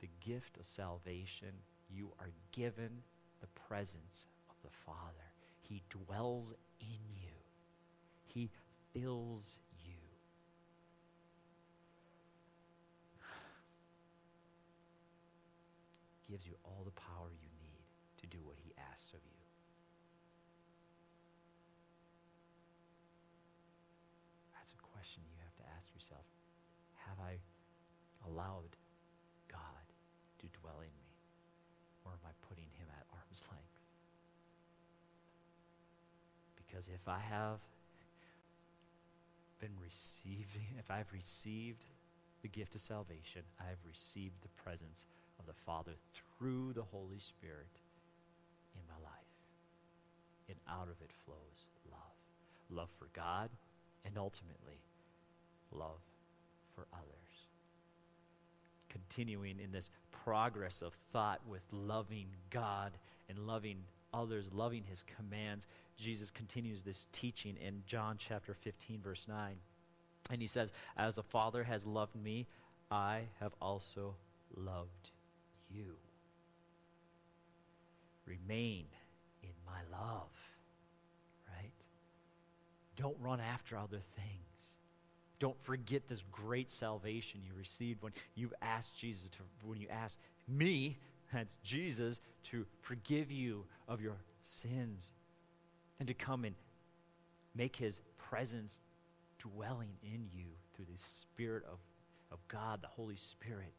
the 0.00 0.08
gift 0.20 0.56
of 0.58 0.66
salvation, 0.66 1.52
you 1.88 2.10
are 2.18 2.30
given 2.52 3.02
the 3.40 3.46
presence 3.68 4.26
of 4.48 4.56
the 4.62 4.70
Father. 4.84 5.32
He 5.60 5.82
dwells 5.90 6.54
in 6.80 6.98
you. 7.14 7.32
He 8.24 8.50
fills 8.92 9.56
you. 9.84 9.92
Gives 16.30 16.46
you 16.46 16.54
all 16.64 16.82
the 16.84 16.92
power 16.92 17.30
you 17.30 17.48
need 17.60 17.82
to 18.20 18.26
do 18.26 18.38
what 18.44 18.56
he 18.62 18.72
asks 18.92 19.12
of 19.12 19.20
you. 19.24 19.32
That's 24.54 24.72
a 24.72 24.76
question 24.92 25.22
you 25.30 25.38
have 25.42 25.56
to 25.56 25.62
ask 25.78 25.94
yourself. 25.94 26.24
Have 27.06 27.18
I 27.20 27.38
allowed 28.26 28.74
God 29.50 29.86
to 30.42 30.46
dwell 30.60 30.80
in 30.82 30.90
me? 30.98 31.10
Or 32.04 32.12
am 32.12 32.24
I 32.26 32.34
putting 32.48 32.70
him 32.78 32.86
at 32.90 33.06
arm's 33.14 33.42
length? 33.50 33.78
Because 36.58 36.88
if 37.06 37.12
I 37.12 37.20
have 37.20 37.60
been 39.60 39.76
receiving, 39.82 40.74
if 40.78 40.90
I've 40.90 41.12
received 41.12 41.84
the 42.42 42.48
gift 42.48 42.74
of 42.74 42.80
salvation, 42.80 43.42
I 43.60 43.68
have 43.68 43.78
received 43.86 44.42
the 44.42 44.62
presence 44.62 45.06
of 45.38 45.46
the 45.46 45.52
Father 45.64 45.92
through 46.14 46.72
the 46.72 46.82
Holy 46.82 47.20
Spirit 47.20 47.78
in 48.74 48.80
my 48.88 49.08
life. 49.08 49.12
And 50.48 50.58
out 50.68 50.88
of 50.88 51.00
it 51.00 51.10
flows 51.24 51.66
love. 51.90 52.00
Love 52.70 52.90
for 52.98 53.08
God 53.12 53.50
and 54.04 54.18
ultimately 54.18 54.80
love 55.72 56.00
for 56.74 56.86
others. 56.92 57.46
Continuing 58.88 59.60
in 59.62 59.70
this 59.70 59.90
progress 60.10 60.82
of 60.82 60.94
thought 61.12 61.40
with 61.48 61.62
loving 61.70 62.26
God 62.50 62.92
and 63.28 63.46
loving 63.46 63.84
others, 64.16 64.48
loving 64.52 64.82
his 64.84 65.04
commands, 65.16 65.66
Jesus 65.96 66.30
continues 66.30 66.82
this 66.82 67.06
teaching 67.12 67.56
in 67.56 67.82
John 67.86 68.16
chapter 68.18 68.54
15, 68.54 69.00
verse 69.00 69.26
9. 69.28 69.56
And 70.30 70.40
he 70.40 70.46
says, 70.46 70.72
As 70.96 71.14
the 71.14 71.22
Father 71.22 71.62
has 71.64 71.86
loved 71.86 72.16
me, 72.16 72.46
I 72.90 73.22
have 73.40 73.52
also 73.60 74.16
loved 74.56 75.10
you. 75.70 75.94
Remain 78.26 78.86
in 79.42 79.50
my 79.64 79.78
love, 79.96 80.30
right? 81.54 81.72
Don't 82.96 83.16
run 83.20 83.40
after 83.40 83.76
other 83.76 84.00
things. 84.16 84.76
Don't 85.38 85.62
forget 85.64 86.08
this 86.08 86.24
great 86.32 86.70
salvation 86.70 87.40
you 87.44 87.52
received 87.56 88.02
when 88.02 88.12
you 88.34 88.50
asked 88.62 88.98
Jesus 88.98 89.28
to, 89.30 89.38
when 89.64 89.78
you 89.78 89.88
asked 89.88 90.18
me, 90.48 90.98
that's 91.32 91.56
Jesus, 91.62 92.20
to 92.44 92.66
forgive 92.80 93.30
you 93.30 93.64
of 93.88 94.00
your 94.00 94.16
sins 94.42 95.12
and 95.98 96.08
to 96.08 96.14
come 96.14 96.44
and 96.44 96.54
make 97.54 97.76
his 97.76 98.00
presence 98.16 98.80
dwelling 99.38 99.90
in 100.02 100.28
you 100.34 100.46
through 100.74 100.86
the 100.92 100.98
Spirit 100.98 101.64
of, 101.70 101.78
of 102.30 102.38
God, 102.48 102.82
the 102.82 102.88
Holy 102.88 103.16
Spirit. 103.16 103.74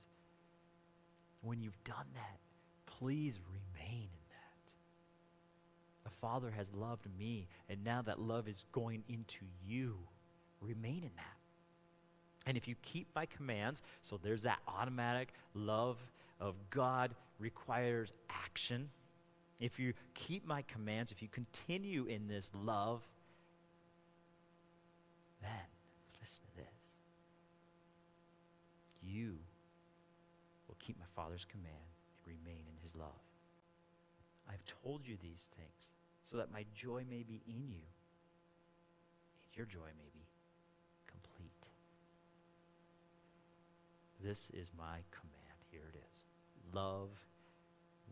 When 1.41 1.61
you've 1.61 1.83
done 1.83 2.07
that, 2.13 2.39
please 2.85 3.39
remain 3.47 4.03
in 4.03 4.25
that. 4.29 4.73
The 6.03 6.09
Father 6.09 6.51
has 6.51 6.73
loved 6.73 7.07
me, 7.17 7.47
and 7.69 7.83
now 7.83 8.01
that 8.01 8.19
love 8.19 8.47
is 8.47 8.63
going 8.71 9.03
into 9.07 9.45
you. 9.65 9.97
Remain 10.61 11.03
in 11.03 11.11
that. 11.15 11.37
And 12.47 12.57
if 12.57 12.67
you 12.67 12.75
keep 12.81 13.07
my 13.13 13.25
commands, 13.25 13.83
so 14.01 14.17
there's 14.21 14.43
that 14.43 14.59
automatic 14.67 15.33
love 15.53 15.97
of 16.39 16.55
God 16.69 17.13
requires 17.39 18.13
action. 18.29 18.89
If 19.59 19.79
you 19.79 19.93
keep 20.13 20.45
my 20.45 20.61
commands, 20.63 21.11
if 21.11 21.21
you 21.21 21.27
continue 21.27 22.05
in 22.05 22.27
this 22.27 22.51
love, 22.53 23.01
then, 25.41 25.49
listen 26.19 26.43
to 26.43 26.55
this. 26.57 26.65
You 29.03 29.37
will 30.67 30.77
keep 30.79 30.99
my 30.99 31.05
Father's 31.15 31.45
command 31.45 31.73
and 31.73 32.35
remain 32.35 32.63
in 32.67 32.81
his 32.81 32.95
love. 32.95 33.21
I've 34.49 34.63
told 34.83 35.07
you 35.07 35.17
these 35.21 35.49
things 35.55 35.91
so 36.23 36.37
that 36.37 36.51
my 36.51 36.65
joy 36.75 37.03
may 37.09 37.23
be 37.23 37.41
in 37.47 37.67
you 37.67 37.81
and 39.45 39.55
your 39.55 39.65
joy 39.65 39.89
may 39.97 40.09
be 40.13 40.25
complete. 41.07 41.67
This 44.23 44.49
is 44.51 44.71
my 44.77 44.99
command. 45.11 45.57
Here 45.71 45.81
it 45.93 45.97
is. 45.97 46.25
Love 46.73 47.09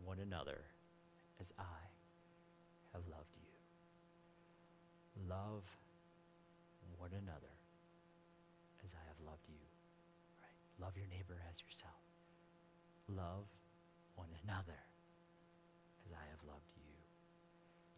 one 0.04 0.18
another 0.18 0.60
as 1.40 1.52
I 1.58 1.82
have 2.92 3.02
loved 3.10 3.36
you. 3.36 3.52
Love 5.28 5.64
one 6.98 7.10
another 7.12 7.54
as 8.84 8.94
I 8.94 9.02
have 9.08 9.20
loved 9.24 9.48
you. 9.48 9.62
Right? 10.40 10.84
Love 10.84 10.96
your 10.96 11.06
neighbor 11.08 11.36
as 11.50 11.62
yourself. 11.62 12.00
Love 13.08 13.46
one 14.14 14.28
another 14.44 14.80
as 16.06 16.12
I 16.12 16.24
have 16.30 16.42
loved 16.46 16.70
you. 16.76 16.82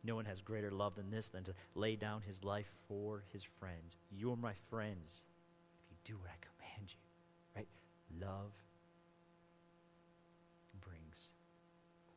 No 0.05 0.15
one 0.15 0.25
has 0.27 0.41
greater 0.41 0.71
love 0.71 0.95
than 0.97 1.11
this 1.11 1.29
than 1.29 1.45
to 1.45 1.55
lay 1.75 1.97
down 1.97 2.23
his 2.23 2.45
life 2.45 2.71
for 2.89 3.25
his 3.33 3.45
friends. 3.59 3.97
You're 4.11 4.37
my 4.37 4.55
friends 4.71 5.23
if 5.85 5.91
you 5.91 6.15
do 6.15 6.19
what 6.21 6.31
I 6.31 6.39
command 6.41 6.91
you. 6.91 7.01
Right? 7.57 7.69
Love 8.21 8.53
brings 10.81 11.33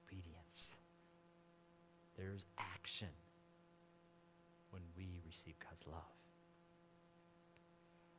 obedience. 0.05 0.73
There's 2.21 2.45
action 2.60 3.07
when 4.69 4.84
we 4.95 5.07
receive 5.25 5.55
God's 5.60 5.88
love. 5.88 6.03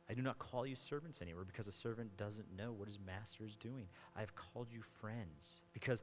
I 0.09 0.13
do 0.13 0.21
not 0.21 0.39
call 0.39 0.67
you 0.67 0.75
servants 0.75 1.21
anymore 1.21 1.45
because 1.45 1.67
a 1.67 1.71
servant 1.71 2.17
doesn't 2.17 2.57
know 2.57 2.73
what 2.73 2.89
his 2.89 2.99
master 3.05 3.45
is 3.45 3.55
doing. 3.55 3.87
I 4.15 4.19
have 4.19 4.35
called 4.35 4.67
you 4.71 4.81
friends 4.99 5.61
because 5.73 6.01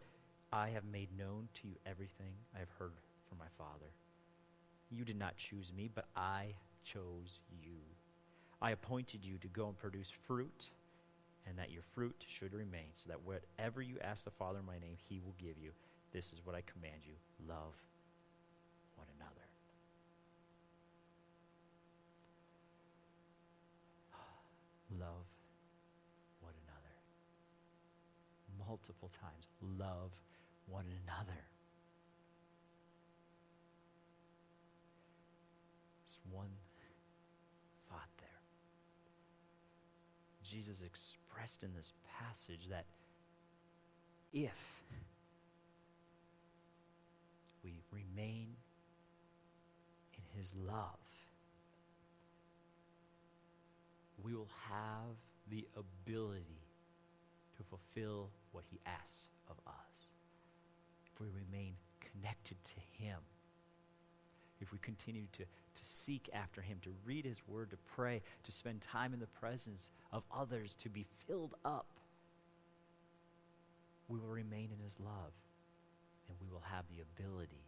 I 0.51 0.71
have 0.71 0.85
made 0.91 1.09
known 1.19 1.49
to 1.61 1.69
you 1.69 1.75
everything 1.85 2.33
I 2.57 2.61
have 2.61 2.71
heard 2.79 2.95
from 3.29 3.37
my 3.39 3.47
Father. 3.59 3.93
You 4.91 5.05
did 5.05 5.19
not 5.19 5.37
choose 5.37 5.71
me, 5.77 5.91
but 5.95 6.07
I 6.17 6.55
chose 6.83 7.39
you. 7.63 7.77
I 8.63 8.71
appointed 8.71 9.25
you 9.25 9.37
to 9.39 9.49
go 9.49 9.69
and 9.69 9.79
produce 9.79 10.11
fruit, 10.27 10.71
and 11.47 11.59
that 11.59 11.71
your 11.71 11.83
fruit 11.95 12.25
should 12.27 12.53
remain, 12.53 12.91
so 12.95 13.09
that 13.09 13.25
whatever 13.25 13.81
you 13.81 13.97
ask 14.03 14.25
the 14.25 14.31
Father 14.31 14.59
in 14.59 14.67
my 14.67 14.79
name, 14.79 14.97
he 15.09 15.21
will 15.21 15.35
give 15.39 15.57
you. 15.63 15.71
This 16.13 16.33
is 16.33 16.41
what 16.45 16.57
I 16.57 16.63
command 16.63 17.03
you 17.07 17.15
love 17.47 17.75
one 18.97 19.07
another. 19.17 19.47
love 24.99 25.25
one 26.41 26.53
another. 26.67 26.95
Multiple 28.71 29.11
times, 29.21 29.49
love 29.81 30.13
one 30.69 30.85
another. 30.85 31.41
It's 36.05 36.17
one 36.31 36.51
thought 37.89 38.09
there. 38.19 38.29
Jesus 40.45 40.83
expressed 40.83 41.65
in 41.65 41.75
this 41.75 41.93
passage 42.21 42.69
that 42.69 42.85
if 44.33 44.55
we 47.65 47.73
remain 47.91 48.55
in 50.15 50.39
his 50.39 50.55
love, 50.65 51.01
we 54.23 54.33
will 54.33 54.47
have 54.69 55.17
the 55.51 55.67
ability 55.77 56.61
to 57.57 57.65
fulfill 57.65 58.29
what 58.53 58.65
he 58.71 58.81
asks 58.87 59.29
of 59.49 59.57
us. 59.67 60.09
If 61.13 61.21
we 61.21 61.27
remain 61.29 61.75
connected 62.01 62.57
to 62.65 63.03
him, 63.03 63.19
if 64.61 64.73
we 64.73 64.79
continue 64.79 65.27
to, 65.33 65.45
to 65.45 65.85
seek 65.85 66.29
after 66.33 66.61
him, 66.61 66.79
to 66.83 66.91
read 67.05 67.25
his 67.25 67.41
word, 67.49 67.71
to 67.71 67.77
pray, 67.95 68.23
to 68.45 68.53
spend 68.53 68.81
time 68.81 69.15
in 69.15 69.21
the 69.21 69.27
presence 69.27 69.91
of 70.13 70.23
others, 70.35 70.77
to 70.83 70.89
be 70.89 71.07
filled 71.27 71.55
up, 71.65 71.87
we 74.09 74.19
will 74.19 74.29
remain 74.29 74.71
in 74.77 74.83
his 74.83 74.99
love 75.01 75.33
and 76.29 76.37
we 76.41 76.53
will 76.53 76.65
have 76.71 76.85
the 76.89 77.03
ability 77.03 77.65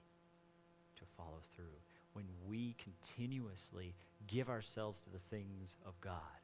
to 0.96 1.02
follow 1.16 1.40
through. 1.54 1.80
When 2.12 2.26
we 2.46 2.74
continuously 2.78 3.94
give 4.26 4.50
ourselves 4.50 5.00
to 5.02 5.10
the 5.10 5.18
things 5.30 5.76
of 5.86 5.98
God, 6.00 6.41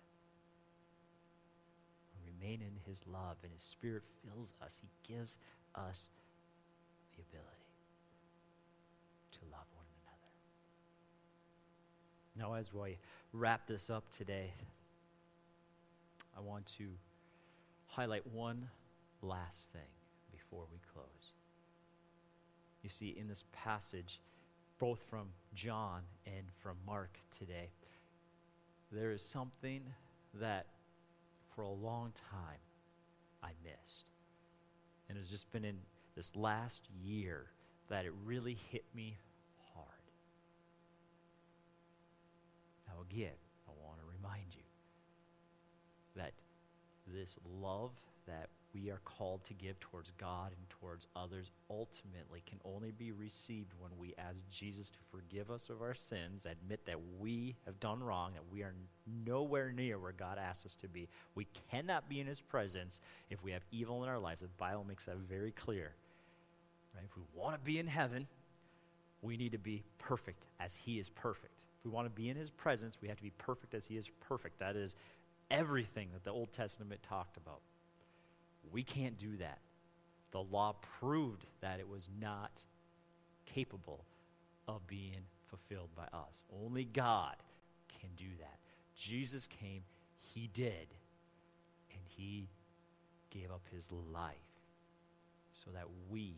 remain 2.40 2.60
in 2.60 2.72
his 2.86 3.02
love 3.06 3.36
and 3.42 3.52
his 3.52 3.62
spirit 3.62 4.02
fills 4.24 4.52
us, 4.62 4.80
he 4.80 5.14
gives 5.14 5.38
us 5.74 6.08
the 7.16 7.22
ability 7.22 7.48
to 9.32 9.38
love 9.50 9.66
one 9.74 9.86
another. 10.04 10.30
Now, 12.36 12.54
as 12.54 12.72
we 12.72 12.98
wrap 13.32 13.66
this 13.66 13.90
up 13.90 14.04
today, 14.16 14.52
I 16.36 16.40
want 16.40 16.66
to 16.78 16.88
highlight 17.86 18.26
one 18.32 18.68
last 19.22 19.72
thing 19.72 19.90
before 20.30 20.64
we 20.70 20.78
close. 20.92 21.32
You 22.82 22.88
see, 22.88 23.16
in 23.18 23.28
this 23.28 23.44
passage, 23.52 24.20
both 24.78 25.00
from 25.10 25.28
John 25.54 26.02
and 26.26 26.46
from 26.62 26.76
Mark 26.86 27.18
today, 27.36 27.70
there 28.92 29.10
is 29.10 29.22
something 29.22 29.82
that 30.34 30.66
for 31.58 31.62
a 31.62 31.68
long 31.68 32.12
time 32.30 32.60
I 33.42 33.48
missed. 33.64 34.12
And 35.08 35.18
it's 35.18 35.28
just 35.28 35.50
been 35.50 35.64
in 35.64 35.78
this 36.14 36.36
last 36.36 36.84
year 37.02 37.46
that 37.88 38.04
it 38.04 38.12
really 38.24 38.56
hit 38.70 38.84
me 38.94 39.18
hard. 39.74 39.88
Now, 42.86 43.02
again, 43.10 43.34
I 43.66 43.72
want 43.84 43.98
to 43.98 44.06
remind 44.06 44.54
you 44.54 44.62
that 46.14 46.30
this 47.08 47.36
love 47.44 47.90
that 48.28 48.50
we 48.82 48.90
are 48.90 49.00
called 49.04 49.44
to 49.44 49.54
give 49.54 49.78
towards 49.80 50.12
God 50.18 50.52
and 50.56 50.68
towards 50.68 51.06
others 51.16 51.50
ultimately 51.70 52.42
can 52.46 52.58
only 52.64 52.90
be 52.90 53.12
received 53.12 53.72
when 53.78 53.90
we 53.98 54.14
ask 54.18 54.42
Jesus 54.50 54.90
to 54.90 54.98
forgive 55.10 55.50
us 55.50 55.68
of 55.68 55.82
our 55.82 55.94
sins, 55.94 56.46
admit 56.46 56.84
that 56.86 56.98
we 57.18 57.56
have 57.66 57.78
done 57.80 58.02
wrong, 58.02 58.32
that 58.34 58.52
we 58.52 58.62
are 58.62 58.74
nowhere 59.26 59.72
near 59.72 59.98
where 59.98 60.12
God 60.12 60.38
asks 60.38 60.66
us 60.66 60.74
to 60.76 60.88
be. 60.88 61.08
We 61.34 61.46
cannot 61.70 62.08
be 62.08 62.20
in 62.20 62.26
His 62.26 62.40
presence 62.40 63.00
if 63.30 63.42
we 63.42 63.52
have 63.52 63.62
evil 63.70 64.02
in 64.02 64.08
our 64.08 64.18
lives. 64.18 64.42
The 64.42 64.48
Bible 64.48 64.84
makes 64.86 65.06
that 65.06 65.16
very 65.16 65.52
clear. 65.52 65.92
Right? 66.94 67.04
If 67.04 67.16
we 67.16 67.22
want 67.34 67.54
to 67.54 67.60
be 67.60 67.78
in 67.78 67.86
heaven, 67.86 68.26
we 69.22 69.36
need 69.36 69.52
to 69.52 69.58
be 69.58 69.82
perfect 69.98 70.44
as 70.60 70.74
He 70.74 70.98
is 70.98 71.08
perfect. 71.08 71.64
If 71.78 71.84
we 71.84 71.90
want 71.90 72.06
to 72.06 72.10
be 72.10 72.28
in 72.28 72.36
His 72.36 72.50
presence, 72.50 72.98
we 73.00 73.08
have 73.08 73.16
to 73.18 73.22
be 73.22 73.32
perfect 73.38 73.74
as 73.74 73.86
He 73.86 73.96
is 73.96 74.08
perfect. 74.28 74.58
That 74.58 74.76
is 74.76 74.94
everything 75.50 76.08
that 76.12 76.24
the 76.24 76.30
Old 76.30 76.52
Testament 76.52 77.02
talked 77.02 77.36
about. 77.36 77.60
We 78.72 78.82
can't 78.82 79.18
do 79.18 79.36
that. 79.38 79.58
The 80.30 80.40
law 80.40 80.74
proved 81.00 81.46
that 81.60 81.80
it 81.80 81.88
was 81.88 82.08
not 82.20 82.62
capable 83.46 84.04
of 84.66 84.86
being 84.86 85.24
fulfilled 85.48 85.90
by 85.96 86.04
us. 86.16 86.42
Only 86.64 86.84
God 86.84 87.36
can 88.00 88.10
do 88.16 88.28
that. 88.40 88.58
Jesus 88.94 89.46
came, 89.46 89.82
He 90.20 90.48
did, 90.52 90.88
and 91.90 92.00
He 92.04 92.48
gave 93.30 93.50
up 93.50 93.62
His 93.72 93.88
life 93.90 94.34
so 95.64 95.70
that 95.72 95.86
we 96.10 96.34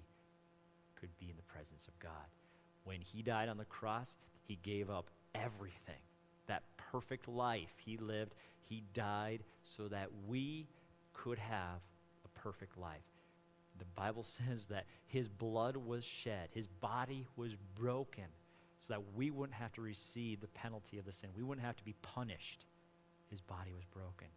could 0.98 1.16
be 1.18 1.30
in 1.30 1.36
the 1.36 1.42
presence 1.42 1.88
of 1.88 1.98
God. 1.98 2.12
When 2.84 3.00
He 3.00 3.22
died 3.22 3.48
on 3.48 3.56
the 3.56 3.64
cross, 3.64 4.16
He 4.46 4.58
gave 4.62 4.88
up 4.90 5.10
everything. 5.34 6.02
That 6.46 6.62
perfect 6.76 7.28
life 7.28 7.72
He 7.84 7.96
lived, 7.96 8.34
He 8.68 8.82
died 8.94 9.42
so 9.64 9.88
that 9.88 10.08
we 10.28 10.68
could 11.12 11.38
have 11.38 11.80
perfect 12.42 12.78
life. 12.78 13.02
The 13.78 13.84
Bible 13.96 14.22
says 14.48 14.66
that 14.66 14.86
his 15.06 15.28
blood 15.28 15.76
was 15.76 16.04
shed, 16.04 16.48
his 16.52 16.66
body 16.66 17.26
was 17.36 17.56
broken, 17.74 18.24
so 18.78 18.94
that 18.94 19.14
we 19.14 19.30
wouldn't 19.30 19.58
have 19.58 19.72
to 19.74 19.82
receive 19.82 20.40
the 20.40 20.48
penalty 20.48 20.98
of 20.98 21.04
the 21.04 21.12
sin. 21.12 21.30
We 21.36 21.42
wouldn't 21.42 21.66
have 21.66 21.76
to 21.76 21.84
be 21.84 21.94
punished. 22.00 22.64
His 23.28 23.40
body 23.40 23.72
was 23.74 23.84
broken. 23.84 24.28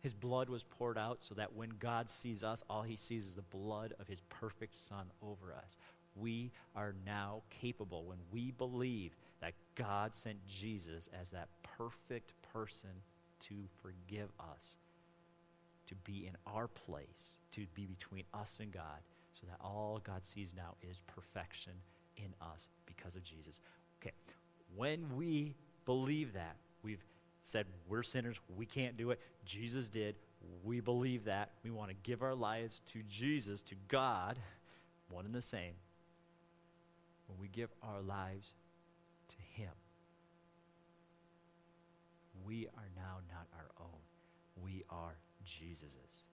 His 0.00 0.14
blood 0.14 0.48
was 0.48 0.62
poured 0.62 0.96
out 0.96 1.22
so 1.22 1.34
that 1.34 1.54
when 1.54 1.70
God 1.80 2.08
sees 2.08 2.44
us, 2.44 2.62
all 2.70 2.82
he 2.82 2.94
sees 2.94 3.26
is 3.26 3.34
the 3.34 3.42
blood 3.42 3.94
of 3.98 4.06
his 4.06 4.20
perfect 4.28 4.76
Son 4.76 5.06
over 5.20 5.52
us. 5.52 5.76
We 6.14 6.52
are 6.76 6.94
now 7.04 7.42
capable, 7.50 8.04
when 8.04 8.18
we 8.32 8.52
believe 8.52 9.16
that 9.40 9.54
God 9.74 10.14
sent 10.14 10.44
Jesus 10.46 11.10
as 11.18 11.30
that 11.30 11.48
perfect 11.62 12.32
person 12.52 12.90
to 13.48 13.54
forgive 13.82 14.30
us, 14.40 14.76
to 15.88 15.94
be 15.96 16.26
in 16.26 16.36
our 16.46 16.68
place, 16.68 17.38
to 17.52 17.66
be 17.74 17.86
between 17.86 18.24
us 18.34 18.60
and 18.62 18.72
God, 18.72 19.00
so 19.32 19.46
that 19.46 19.56
all 19.60 20.00
God 20.04 20.26
sees 20.26 20.54
now 20.56 20.74
is 20.82 21.02
perfection 21.06 21.72
in 22.16 22.34
us 22.40 22.68
because 22.86 23.16
of 23.16 23.22
Jesus. 23.22 23.60
Okay, 24.00 24.12
when 24.76 25.16
we 25.16 25.54
believe 25.84 26.34
that, 26.34 26.56
we've 26.82 27.04
said 27.42 27.66
we're 27.88 28.02
sinners, 28.02 28.36
we 28.56 28.66
can't 28.66 28.96
do 28.96 29.10
it. 29.10 29.20
Jesus 29.44 29.88
did. 29.88 30.16
We 30.62 30.80
believe 30.80 31.24
that. 31.24 31.50
We 31.64 31.70
want 31.70 31.90
to 31.90 31.96
give 32.02 32.22
our 32.22 32.34
lives 32.34 32.82
to 32.92 33.02
Jesus, 33.08 33.62
to 33.62 33.74
God, 33.88 34.38
one 35.10 35.24
and 35.24 35.34
the 35.34 35.42
same. 35.42 35.74
When 37.26 37.38
we 37.38 37.48
give 37.48 37.70
our 37.82 38.00
lives 38.00 38.54
to 39.28 39.36
Him, 39.60 39.72
we 42.44 42.66
are 42.76 42.88
now 42.96 43.18
not 43.30 43.46
our 43.54 43.70
own. 43.80 44.00
We 44.62 44.84
are 44.90 45.16
Jesus's. 45.48 46.26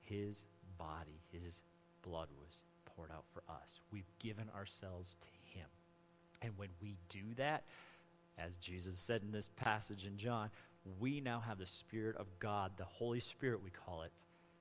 His 0.00 0.44
body, 0.78 1.20
His 1.30 1.62
blood 2.02 2.28
was 2.38 2.62
poured 2.84 3.10
out 3.10 3.24
for 3.32 3.42
us. 3.48 3.80
We've 3.92 4.10
given 4.18 4.48
ourselves 4.56 5.16
to 5.20 5.58
Him. 5.58 5.66
And 6.42 6.52
when 6.56 6.70
we 6.80 6.96
do 7.08 7.34
that, 7.36 7.64
as 8.38 8.56
Jesus 8.56 8.98
said 8.98 9.22
in 9.22 9.32
this 9.32 9.50
passage 9.56 10.04
in 10.04 10.16
John, 10.16 10.50
we 10.98 11.20
now 11.20 11.40
have 11.40 11.58
the 11.58 11.66
Spirit 11.66 12.16
of 12.16 12.26
God, 12.38 12.72
the 12.76 12.84
Holy 12.84 13.20
Spirit, 13.20 13.62
we 13.62 13.70
call 13.70 14.02
it, 14.02 14.12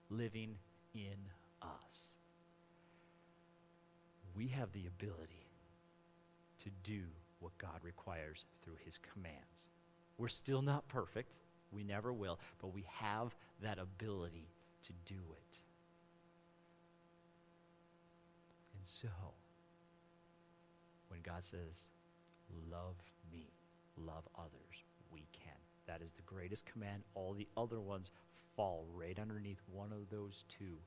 living 0.09 0.55
in 0.93 1.15
us. 1.61 2.13
We 4.36 4.47
have 4.47 4.71
the 4.73 4.86
ability 4.86 5.47
to 6.63 6.69
do 6.84 7.03
what 7.39 7.57
God 7.57 7.80
requires 7.84 8.45
through 8.61 8.75
His 8.84 8.97
commands. 8.97 9.69
We're 10.17 10.27
still 10.27 10.61
not 10.61 10.89
perfect, 10.89 11.38
we 11.72 11.84
never 11.84 12.11
will, 12.11 12.39
but 12.61 12.74
we 12.74 12.86
have 12.88 13.36
that 13.61 13.78
ability 13.80 14.47
to 14.84 14.93
do 15.05 15.20
it. 15.34 15.57
And 18.76 18.84
so, 18.84 19.09
when 21.09 21.22
God 21.22 21.43
says, 21.43 21.89
Love 22.72 22.95
me, 23.32 23.51
love 23.97 24.28
others, 24.38 24.84
we 25.11 25.28
can. 25.34 25.53
That 25.88 26.01
is 26.01 26.13
the 26.13 26.22
greatest 26.24 26.65
command. 26.65 27.03
All 27.13 27.34
the 27.34 27.47
other 27.55 27.80
ones 27.80 28.11
fall 28.55 28.86
right 28.93 29.17
underneath 29.20 29.61
one 29.72 29.91
of 29.91 30.09
those 30.09 30.43
two. 30.47 30.78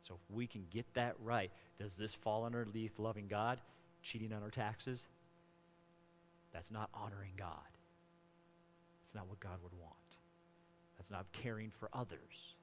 So 0.00 0.14
if 0.14 0.34
we 0.34 0.46
can 0.46 0.66
get 0.70 0.86
that 0.94 1.14
right, 1.22 1.50
does 1.78 1.96
this 1.96 2.14
fall 2.14 2.44
underneath 2.44 2.98
loving 2.98 3.28
God, 3.28 3.60
cheating 4.02 4.32
on 4.32 4.42
our 4.42 4.50
taxes? 4.50 5.06
That's 6.52 6.70
not 6.70 6.90
honoring 6.92 7.32
God. 7.36 7.70
It's 9.04 9.14
not 9.14 9.28
what 9.28 9.40
God 9.40 9.58
would 9.62 9.72
want. 9.80 10.01
That's 11.02 11.10
not 11.10 11.26
caring 11.32 11.72
for 11.80 11.88
others 11.92 12.54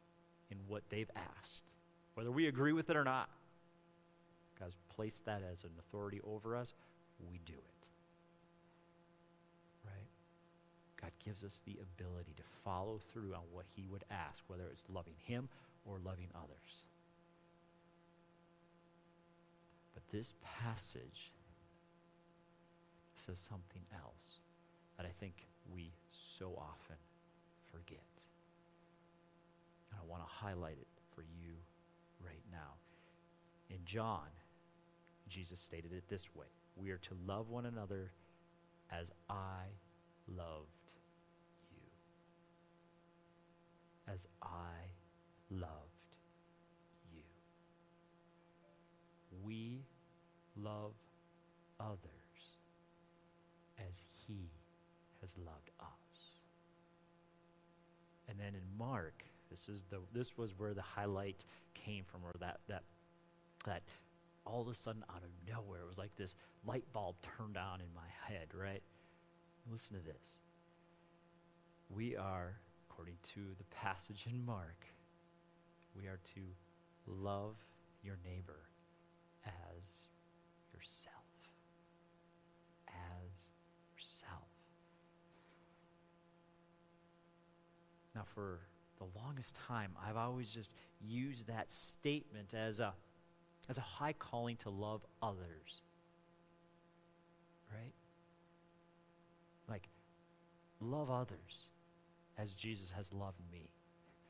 in 0.49 0.59
what 0.69 0.83
they've 0.89 1.11
asked, 1.37 1.73
whether 2.13 2.31
we 2.31 2.47
agree 2.47 2.71
with 2.71 2.89
it 2.89 2.95
or 2.95 3.03
not. 3.03 3.27
God's 4.57 4.77
placed 4.95 5.25
that 5.25 5.41
as 5.51 5.65
an 5.65 5.71
authority 5.77 6.21
over 6.25 6.55
us. 6.55 6.73
We 7.29 7.41
do 7.45 7.51
it. 7.51 7.87
Right? 9.85 10.07
God 11.01 11.11
gives 11.25 11.43
us 11.43 11.61
the 11.65 11.79
ability 11.81 12.33
to 12.37 12.43
follow 12.63 13.01
through 13.11 13.33
on 13.33 13.41
what 13.51 13.65
He 13.75 13.85
would 13.91 14.05
ask, 14.09 14.41
whether 14.47 14.69
it's 14.71 14.85
loving 14.87 15.15
Him 15.25 15.49
or 15.85 15.99
loving 16.01 16.29
others. 16.33 16.85
But 19.93 20.03
this 20.13 20.33
passage 20.61 21.33
says 23.17 23.37
something 23.37 23.83
else 23.93 24.39
that 24.95 25.05
I 25.05 25.11
think 25.19 25.33
we 25.75 25.91
so 26.13 26.53
often 26.57 26.95
forget. 27.69 28.08
Want 30.09 30.23
to 30.23 30.29
highlight 30.29 30.77
it 30.79 30.87
for 31.13 31.21
you 31.21 31.53
right 32.25 32.43
now. 32.51 32.73
In 33.69 33.77
John, 33.85 34.27
Jesus 35.27 35.59
stated 35.59 35.93
it 35.93 36.03
this 36.09 36.33
way 36.35 36.47
We 36.75 36.89
are 36.89 36.97
to 36.97 37.15
love 37.27 37.49
one 37.49 37.67
another 37.67 38.11
as 38.91 39.11
I 39.29 39.65
loved 40.27 40.67
you. 41.71 41.89
as 44.11 44.27
I 44.41 44.89
loved 45.51 46.07
you. 47.13 47.21
We 49.43 49.83
love 50.55 50.93
others 51.79 51.99
as 53.89 54.03
he 54.27 54.49
has 55.21 55.35
loved 55.37 55.69
us. 55.79 56.39
And 58.27 58.39
then 58.39 58.55
in 58.55 58.77
Mark, 58.77 59.18
this 59.67 59.75
is 59.75 59.83
the 59.89 59.99
this 60.13 60.37
was 60.37 60.53
where 60.57 60.73
the 60.73 60.81
highlight 60.81 61.45
came 61.73 62.03
from, 62.03 62.21
or 62.23 62.33
that 62.39 62.59
that 62.67 62.83
that 63.65 63.83
all 64.45 64.61
of 64.61 64.67
a 64.67 64.73
sudden 64.73 65.03
out 65.13 65.23
of 65.23 65.29
nowhere 65.47 65.81
it 65.81 65.87
was 65.87 65.97
like 65.97 66.15
this 66.15 66.35
light 66.65 66.85
bulb 66.93 67.15
turned 67.21 67.57
on 67.57 67.81
in 67.81 67.87
my 67.93 68.07
head, 68.27 68.47
right? 68.53 68.81
Listen 69.69 69.97
to 69.97 70.03
this. 70.03 70.39
We 71.89 72.15
are 72.15 72.55
according 72.99 73.17
to 73.33 73.55
the 73.57 73.63
passage 73.75 74.25
in 74.29 74.45
Mark, 74.45 74.85
we 75.95 76.07
are 76.07 76.19
to 76.35 76.41
love 77.07 77.55
your 78.03 78.17
neighbor 78.25 78.59
as 79.45 80.07
yourself. 80.73 81.15
As 82.89 83.51
yourself. 83.95 84.49
Now, 88.13 88.23
for 88.33 88.59
the 88.99 89.07
longest 89.19 89.55
time, 89.67 89.91
I've 90.05 90.17
always 90.17 90.49
just 90.49 90.73
used 91.01 91.47
that 91.47 91.71
statement 91.71 92.53
as 92.53 92.79
a, 92.79 92.93
as 93.69 93.77
a 93.77 93.81
high 93.81 94.13
calling 94.13 94.57
to 94.57 94.69
love 94.69 95.01
others. 95.21 95.81
Right? 97.73 97.93
Like, 99.69 99.87
love 100.79 101.09
others 101.09 101.69
as 102.37 102.53
Jesus 102.53 102.91
has 102.91 103.13
loved 103.13 103.39
me. 103.51 103.71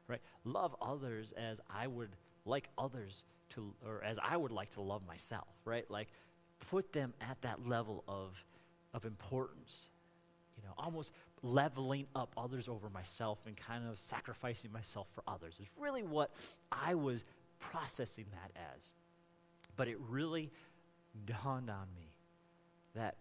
Right? 0.07 0.21
Love 0.43 0.75
others 0.81 1.33
as 1.37 1.61
I 1.69 1.87
would 1.87 2.15
like 2.45 2.69
others 2.77 3.23
to, 3.51 3.73
or 3.85 4.03
as 4.03 4.19
I 4.21 4.37
would 4.37 4.51
like 4.51 4.71
to 4.71 4.81
love 4.81 5.05
myself, 5.05 5.47
right? 5.65 5.89
Like, 5.89 6.07
put 6.69 6.93
them 6.93 7.13
at 7.21 7.41
that 7.41 7.67
level 7.67 8.03
of, 8.07 8.43
of 8.93 9.05
importance. 9.05 9.87
You 10.57 10.63
know, 10.63 10.73
almost 10.77 11.11
leveling 11.41 12.05
up 12.15 12.33
others 12.37 12.67
over 12.67 12.89
myself 12.89 13.39
and 13.45 13.55
kind 13.55 13.87
of 13.87 13.97
sacrificing 13.97 14.71
myself 14.71 15.07
for 15.13 15.23
others 15.27 15.55
is 15.59 15.67
really 15.79 16.03
what 16.03 16.31
I 16.71 16.95
was 16.95 17.23
processing 17.59 18.25
that 18.31 18.51
as. 18.75 18.91
But 19.75 19.87
it 19.87 19.97
really 20.09 20.51
dawned 21.25 21.69
on 21.69 21.87
me 21.95 22.13
that 22.95 23.15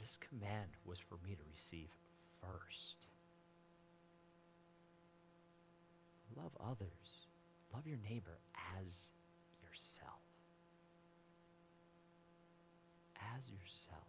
this 0.00 0.18
command 0.18 0.70
was 0.84 0.98
for 0.98 1.16
me 1.26 1.34
to 1.34 1.42
receive 1.52 1.88
first. 2.40 3.08
love 6.38 6.52
others, 6.60 7.26
love 7.74 7.86
your 7.86 7.98
neighbor 8.08 8.38
as 8.78 9.10
yourself. 9.62 10.22
As 13.36 13.50
yourself. 13.50 14.07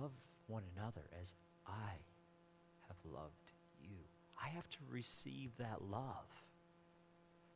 Love 0.00 0.12
one 0.46 0.62
another 0.76 1.02
as 1.20 1.34
I 1.66 1.92
have 2.88 2.96
loved 3.04 3.52
you. 3.80 3.96
I 4.42 4.48
have 4.48 4.68
to 4.70 4.78
receive 4.90 5.50
that 5.58 5.82
love. 5.90 6.28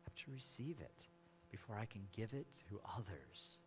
I 0.01 0.09
have 0.09 0.15
to 0.25 0.31
receive 0.33 0.77
it 0.81 1.07
before 1.51 1.77
I 1.77 1.85
can 1.85 2.03
give 2.17 2.33
it 2.33 2.47
to 2.69 2.81
others. 2.97 3.59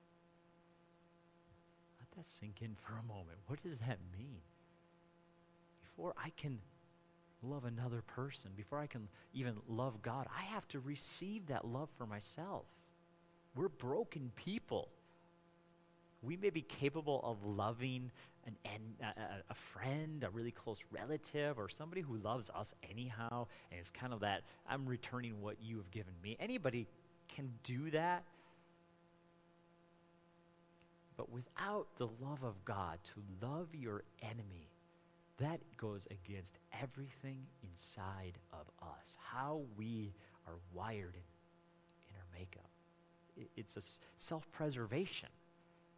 Let 1.99 2.11
that 2.17 2.27
sink 2.27 2.61
in 2.61 2.75
for 2.75 2.93
a 2.93 3.07
moment. 3.07 3.37
What 3.47 3.61
does 3.61 3.79
that 3.79 3.99
mean? 4.17 4.41
Before 5.81 6.13
I 6.17 6.31
can 6.35 6.59
love 7.43 7.65
another 7.65 8.01
person, 8.01 8.51
before 8.55 8.79
I 8.79 8.87
can 8.87 9.07
even 9.33 9.55
love 9.67 10.01
God, 10.01 10.27
I 10.35 10.43
have 10.43 10.67
to 10.69 10.79
receive 10.79 11.47
that 11.47 11.65
love 11.65 11.89
for 11.97 12.05
myself. 12.05 12.65
We're 13.55 13.69
broken 13.69 14.31
people. 14.35 14.89
We 16.21 16.37
may 16.37 16.49
be 16.49 16.61
capable 16.61 17.19
of 17.23 17.45
loving 17.45 18.11
an, 18.45 18.55
an, 18.65 19.07
a, 19.17 19.51
a 19.51 19.53
friend, 19.53 20.23
a 20.23 20.29
really 20.29 20.51
close 20.51 20.79
relative, 20.91 21.57
or 21.57 21.69
somebody 21.69 22.01
who 22.01 22.17
loves 22.17 22.49
us 22.49 22.73
anyhow, 22.89 23.47
and 23.71 23.79
it's 23.79 23.89
kind 23.89 24.13
of 24.13 24.19
that 24.21 24.43
I'm 24.69 24.85
returning 24.85 25.41
what 25.41 25.57
you 25.61 25.77
have 25.77 25.91
given 25.91 26.13
me. 26.21 26.37
Anybody 26.39 26.87
can 27.27 27.51
do 27.63 27.89
that. 27.91 28.23
But 31.15 31.31
without 31.31 31.87
the 31.97 32.07
love 32.07 32.43
of 32.43 32.65
God, 32.65 32.97
to 33.13 33.47
love 33.47 33.67
your 33.73 34.03
enemy 34.21 34.73
that 35.37 35.59
goes 35.77 36.07
against 36.11 36.57
everything 36.81 37.45
inside 37.63 38.37
of 38.51 38.67
us, 38.81 39.17
how 39.19 39.61
we 39.77 40.13
are 40.47 40.55
wired 40.73 41.15
in, 41.15 42.09
in 42.09 42.15
our 42.15 42.39
makeup. 42.39 42.69
It, 43.35 43.49
it's 43.55 43.77
a 43.77 43.81
self 44.17 44.49
preservation. 44.51 45.29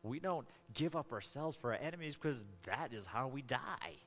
We 0.05 0.19
don't 0.19 0.45
give 0.73 0.95
up 0.95 1.11
ourselves 1.11 1.55
for 1.55 1.73
our 1.73 1.79
enemies 1.79 2.15
because 2.15 2.45
that 2.63 2.93
is 2.93 3.07
how 3.07 3.27
we 3.27 3.41
die. 3.41 3.97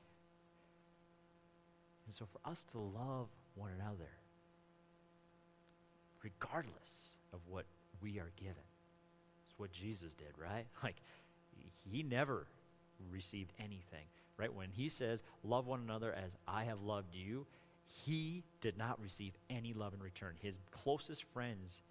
And 2.05 2.15
so, 2.15 2.25
for 2.25 2.49
us 2.49 2.63
to 2.71 2.79
love 2.79 3.27
one 3.55 3.71
another, 3.79 4.09
regardless 6.23 7.17
of 7.33 7.39
what 7.47 7.65
we 8.01 8.17
are 8.17 8.31
given, 8.37 8.63
it's 9.43 9.53
what 9.57 9.71
Jesus 9.71 10.13
did, 10.13 10.33
right? 10.41 10.65
Like, 10.83 10.95
he 11.91 12.01
never 12.01 12.47
received 13.11 13.51
anything, 13.59 14.05
right? 14.37 14.53
When 14.53 14.69
he 14.71 14.87
says, 14.87 15.21
Love 15.43 15.67
one 15.67 15.81
another 15.81 16.13
as 16.13 16.35
I 16.47 16.63
have 16.63 16.81
loved 16.81 17.13
you, 17.13 17.45
he 17.85 18.43
did 18.61 18.77
not 18.77 19.01
receive 19.01 19.33
any 19.49 19.73
love 19.73 19.93
in 19.93 19.99
return. 19.99 20.35
His 20.41 20.59
closest 20.71 21.23
friends 21.25 21.81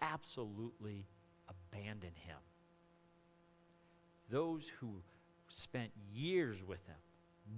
absolutely 0.00 1.06
abandoned 1.48 2.18
him. 2.26 2.36
Those 4.30 4.70
who 4.80 5.02
spent 5.48 5.90
years 6.12 6.62
with 6.66 6.84
him, 6.86 6.96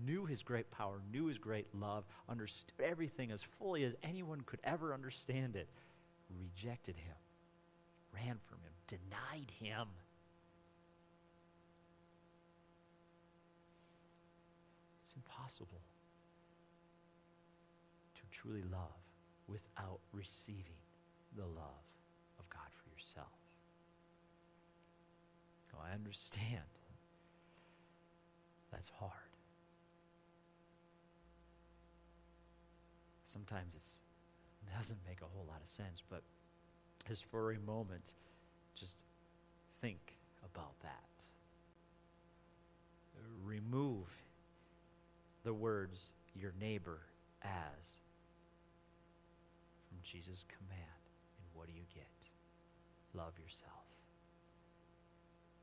knew 0.05 0.27
his 0.27 0.43
great 0.43 0.71
power, 0.71 1.01
knew 1.11 1.27
his 1.27 1.39
great 1.39 1.67
love, 1.75 2.05
understood 2.29 2.85
everything 2.85 3.31
as 3.31 3.43
fully 3.43 3.85
as 3.85 3.95
anyone 4.03 4.43
could 4.43 4.61
ever 4.65 4.93
understand 4.93 5.57
it, 5.57 5.69
rejected 6.31 6.97
him, 6.97 7.17
ran 8.13 8.39
from 8.47 8.59
him, 8.59 8.73
denied 8.87 9.51
him. 9.59 9.89
It's 15.03 15.15
impossible 15.15 15.81
to 18.15 18.21
truly 18.31 18.63
love 18.71 19.01
without 19.47 20.01
receiving 20.13 20.77
the 21.35 21.47
love 21.47 21.87
of 22.39 22.49
God 22.51 22.69
for 22.75 22.91
yourself. 22.91 23.38
I 25.85 25.95
understand. 25.95 26.63
That's 28.71 28.91
hard. 28.99 29.13
Sometimes 33.25 33.75
it 33.75 34.77
doesn't 34.77 35.01
make 35.07 35.21
a 35.21 35.27
whole 35.35 35.45
lot 35.47 35.61
of 35.63 35.69
sense, 35.69 36.03
but 36.09 36.23
just 37.07 37.25
for 37.27 37.53
a 37.53 37.59
moment, 37.59 38.15
just 38.75 38.97
think 39.81 40.17
about 40.45 40.79
that. 40.83 41.05
Remove 43.45 44.07
the 45.45 45.55
words 45.55 46.13
your 46.35 46.53
neighbor 46.61 47.01
as 47.43 47.99
from 49.89 49.99
Jesus' 50.03 50.45
command. 50.49 50.83
And 51.39 51.47
what 51.55 51.67
do 51.67 51.73
you 51.73 51.85
get? 51.95 52.07
Love 53.15 53.33
yourself. 53.43 53.78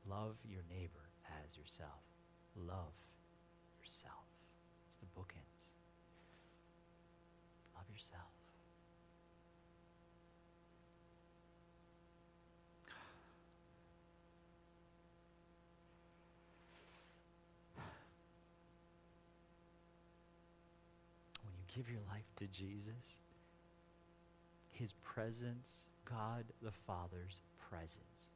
Love 0.08 0.36
your 0.48 0.62
neighbor 0.70 1.10
as 1.44 1.56
yourself. 1.56 2.02
Love 2.56 2.94
yourself. 3.82 4.24
It's 4.86 4.96
the 4.96 5.06
bookends. 5.18 5.66
Love 7.74 7.86
yourself. 7.90 8.22
When 21.44 21.52
you 21.58 21.64
give 21.74 21.90
your 21.90 22.02
life 22.08 22.30
to 22.36 22.46
Jesus, 22.46 23.18
his 24.72 24.92
presence, 25.02 25.82
God 26.08 26.44
the 26.62 26.72
Father's 26.86 27.40
presence, 27.68 28.30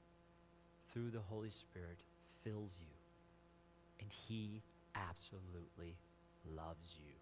through 0.92 1.10
the 1.10 1.20
Holy 1.20 1.50
Spirit 1.50 1.98
fills 2.42 2.78
you, 2.80 2.94
and 4.00 4.10
He 4.10 4.62
absolutely 4.94 5.96
loves 6.56 6.96
you. 7.04 7.12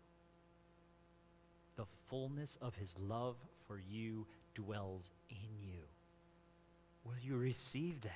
The 1.77 1.87
fullness 2.09 2.57
of 2.61 2.75
His 2.75 2.97
love 2.99 3.37
for 3.67 3.81
you 3.91 4.27
dwells 4.55 5.11
in 5.31 5.67
you. 5.67 5.81
Will 7.05 7.19
you 7.23 7.37
receive 7.37 8.01
that? 8.03 8.13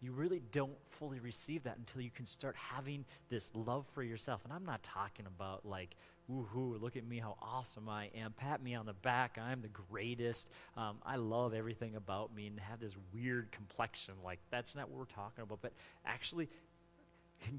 You 0.00 0.12
really 0.12 0.42
don't 0.52 0.76
fully 0.90 1.18
receive 1.18 1.62
that 1.62 1.78
until 1.78 2.02
you 2.02 2.10
can 2.10 2.26
start 2.26 2.56
having 2.56 3.06
this 3.30 3.50
love 3.54 3.86
for 3.94 4.02
yourself. 4.02 4.44
And 4.44 4.52
I'm 4.52 4.66
not 4.66 4.82
talking 4.82 5.24
about 5.26 5.64
like, 5.64 5.96
woohoo, 6.30 6.80
look 6.80 6.96
at 6.96 7.06
me, 7.06 7.18
how 7.18 7.36
awesome 7.42 7.88
I 7.88 8.10
am. 8.16 8.32
Pat 8.32 8.62
me 8.62 8.74
on 8.74 8.86
the 8.86 8.94
back, 8.94 9.38
I'm 9.40 9.60
the 9.60 9.68
greatest. 9.68 10.48
Um, 10.76 10.96
I 11.04 11.16
love 11.16 11.54
everything 11.54 11.96
about 11.96 12.34
me 12.34 12.46
and 12.46 12.58
have 12.60 12.80
this 12.80 12.94
weird 13.12 13.50
complexion. 13.52 14.14
Like, 14.24 14.38
that's 14.50 14.74
not 14.74 14.88
what 14.88 14.98
we're 14.98 15.04
talking 15.04 15.42
about. 15.42 15.60
But 15.60 15.72
actually, 16.06 16.48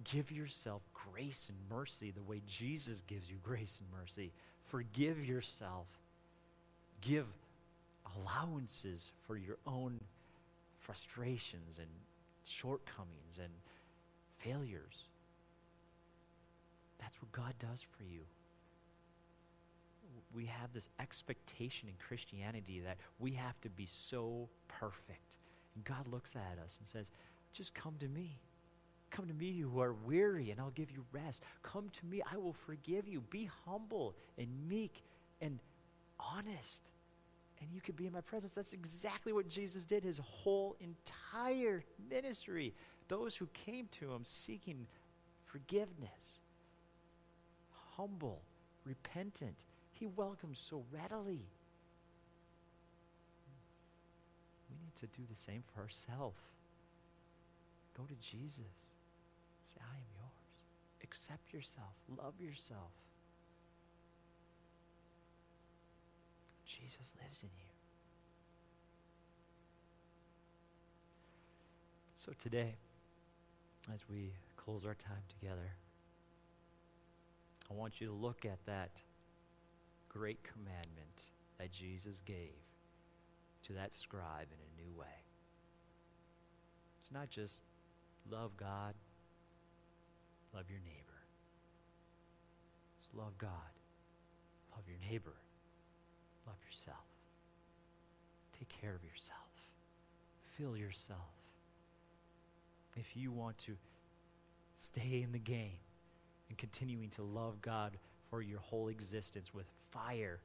give 0.03 0.31
yourself 0.31 0.81
grace 0.93 1.49
and 1.49 1.57
mercy 1.69 2.11
the 2.11 2.23
way 2.23 2.41
Jesus 2.47 3.01
gives 3.01 3.29
you 3.29 3.37
grace 3.43 3.79
and 3.79 3.99
mercy. 3.99 4.31
Forgive 4.65 5.23
yourself. 5.23 5.87
Give 7.01 7.25
allowances 8.17 9.11
for 9.27 9.37
your 9.37 9.57
own 9.67 9.99
frustrations 10.79 11.77
and 11.79 11.87
shortcomings 12.43 13.39
and 13.39 13.51
failures. 14.37 15.05
That's 16.99 17.21
what 17.21 17.31
God 17.31 17.53
does 17.59 17.85
for 17.97 18.03
you. 18.03 18.21
We 20.35 20.45
have 20.45 20.73
this 20.73 20.89
expectation 20.99 21.87
in 21.87 21.95
Christianity 21.95 22.81
that 22.81 22.97
we 23.19 23.31
have 23.31 23.59
to 23.61 23.69
be 23.69 23.85
so 23.85 24.49
perfect. 24.67 25.37
And 25.75 25.83
God 25.83 26.07
looks 26.07 26.35
at 26.35 26.63
us 26.63 26.77
and 26.79 26.87
says, 26.87 27.11
Just 27.53 27.73
come 27.73 27.95
to 27.99 28.07
me. 28.07 28.39
Come 29.11 29.27
to 29.27 29.33
me, 29.33 29.45
you 29.45 29.69
who 29.69 29.79
are 29.79 29.93
weary, 29.93 30.51
and 30.51 30.59
I'll 30.59 30.71
give 30.71 30.91
you 30.91 31.05
rest. 31.13 31.41
Come 31.63 31.89
to 31.89 32.05
me, 32.05 32.21
I 32.29 32.37
will 32.37 32.53
forgive 32.53 33.07
you. 33.07 33.21
Be 33.21 33.49
humble 33.65 34.15
and 34.37 34.49
meek 34.67 35.03
and 35.39 35.59
honest 36.19 36.89
and 37.61 37.69
you 37.73 37.81
could 37.81 37.95
be 37.95 38.05
in 38.05 38.13
my 38.13 38.21
presence. 38.21 38.53
That's 38.53 38.73
exactly 38.73 39.33
what 39.33 39.47
Jesus 39.47 39.83
did 39.83 40.03
his 40.03 40.19
whole 40.19 40.75
entire 40.79 41.83
ministry. 42.09 42.73
Those 43.07 43.35
who 43.35 43.47
came 43.47 43.87
to 43.93 44.11
him 44.11 44.21
seeking 44.23 44.87
forgiveness, 45.45 46.39
humble, 47.95 48.41
repentant, 48.83 49.65
he 49.95 50.07
welcomes 50.07 50.59
so 50.59 50.83
readily. 50.91 51.47
We 54.69 54.75
need 54.83 54.95
to 54.97 55.07
do 55.07 55.23
the 55.29 55.35
same 55.35 55.63
for 55.73 55.81
ourselves. 55.81 56.37
Go 57.97 58.03
to 58.03 58.15
Jesus. 58.15 58.59
Say, 59.63 59.79
I 59.81 59.95
am 59.95 60.03
yours. 60.13 60.63
Accept 61.01 61.53
yourself. 61.53 61.95
Love 62.09 62.33
yourself. 62.39 62.91
Jesus 66.65 67.13
lives 67.23 67.43
in 67.43 67.49
you. 67.57 67.71
So 72.15 72.33
today, 72.37 72.75
as 73.93 74.01
we 74.09 74.33
close 74.57 74.85
our 74.85 74.95
time 74.95 75.23
together, 75.39 75.71
I 77.71 77.73
want 77.73 78.01
you 78.01 78.07
to 78.07 78.13
look 78.13 78.45
at 78.45 78.59
that 78.65 79.01
great 80.17 80.39
commandment 80.43 81.25
that 81.59 81.71
Jesus 81.71 82.21
gave 82.25 82.55
to 83.63 83.73
that 83.73 83.93
scribe 83.93 84.47
in 84.51 84.57
a 84.59 84.81
new 84.81 84.97
way. 84.97 85.23
It's 87.01 87.11
not 87.11 87.29
just 87.29 87.61
love 88.29 88.55
God, 88.57 88.93
love 90.53 90.65
your 90.69 90.79
neighbor. 90.79 91.21
It's 92.99 93.09
love 93.13 93.37
God, 93.37 93.49
love 94.73 94.83
your 94.87 94.97
neighbor, 95.11 95.33
Love 96.45 96.57
yourself. 96.69 97.05
Take 98.57 98.69
care 98.69 98.93
of 98.93 99.03
yourself. 99.03 99.39
Fill 100.57 100.77
yourself. 100.77 101.19
If 102.95 103.17
you 103.17 103.31
want 103.31 103.57
to 103.65 103.75
stay 104.77 105.21
in 105.23 105.31
the 105.31 105.39
game 105.39 105.79
and 106.49 106.57
continuing 106.57 107.09
to 107.11 107.23
love 107.23 107.61
God 107.61 107.97
for 108.29 108.41
your 108.41 108.59
whole 108.59 108.89
existence 108.89 109.53
with 109.53 109.65
fire, 109.95 110.39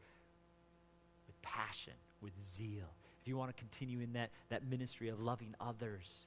with 1.27 1.43
passion, 1.43 1.95
with 2.23 2.33
zeal, 2.43 2.95
if 3.21 3.29
you 3.29 3.37
want 3.37 3.55
to 3.55 3.61
continue 3.61 4.01
in 4.01 4.15
that, 4.15 4.31
that 4.49 4.67
ministry 4.67 5.09
of 5.09 5.21
loving 5.21 5.55
others, 5.61 6.27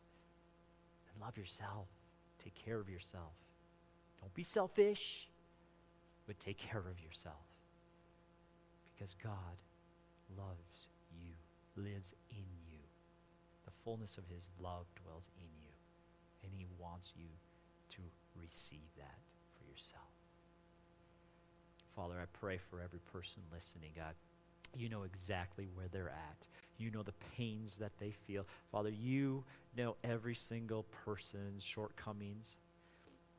then 1.06 1.26
love 1.26 1.38
yourself. 1.38 1.88
Take 2.38 2.54
care 2.54 2.80
of 2.80 2.90
yourself. 2.90 3.34
Don't 4.22 4.34
be 4.34 4.44
selfish, 4.44 5.28
but 6.28 6.40
take 6.40 6.58
care 6.58 6.80
of 6.90 7.02
yourself 7.04 7.48
because 8.94 9.16
God 9.22 9.58
loves 10.38 10.90
you, 11.12 11.34
lives 11.76 12.14
in 12.30 12.46
you. 12.70 12.80
The 13.66 13.72
fullness 13.84 14.18
of 14.18 14.26
his 14.34 14.50
love 14.62 14.86
dwells 15.04 15.30
in 15.38 15.50
you, 15.62 15.72
and 16.44 16.52
he 16.56 16.66
wants 16.80 17.14
you 17.18 17.28
to 17.92 18.02
receive 18.40 18.90
that 18.98 19.20
for 19.58 19.66
yourself. 19.70 20.13
Father, 21.96 22.16
I 22.22 22.26
pray 22.34 22.58
for 22.70 22.82
every 22.82 23.00
person 23.12 23.42
listening, 23.54 23.92
God. 23.96 24.16
You 24.76 24.90
know 24.90 25.04
exactly 25.04 25.68
where 25.74 25.88
they're 25.92 26.10
at. 26.10 26.48
You 26.78 26.90
know 26.90 27.04
the 27.04 27.14
pains 27.38 27.78
that 27.78 27.92
they 28.00 28.12
feel. 28.12 28.48
Father, 28.72 28.90
you 28.90 29.44
know 29.78 29.96
every 30.04 30.34
single 30.34 30.86
person's 31.06 31.64
shortcomings, 31.64 32.58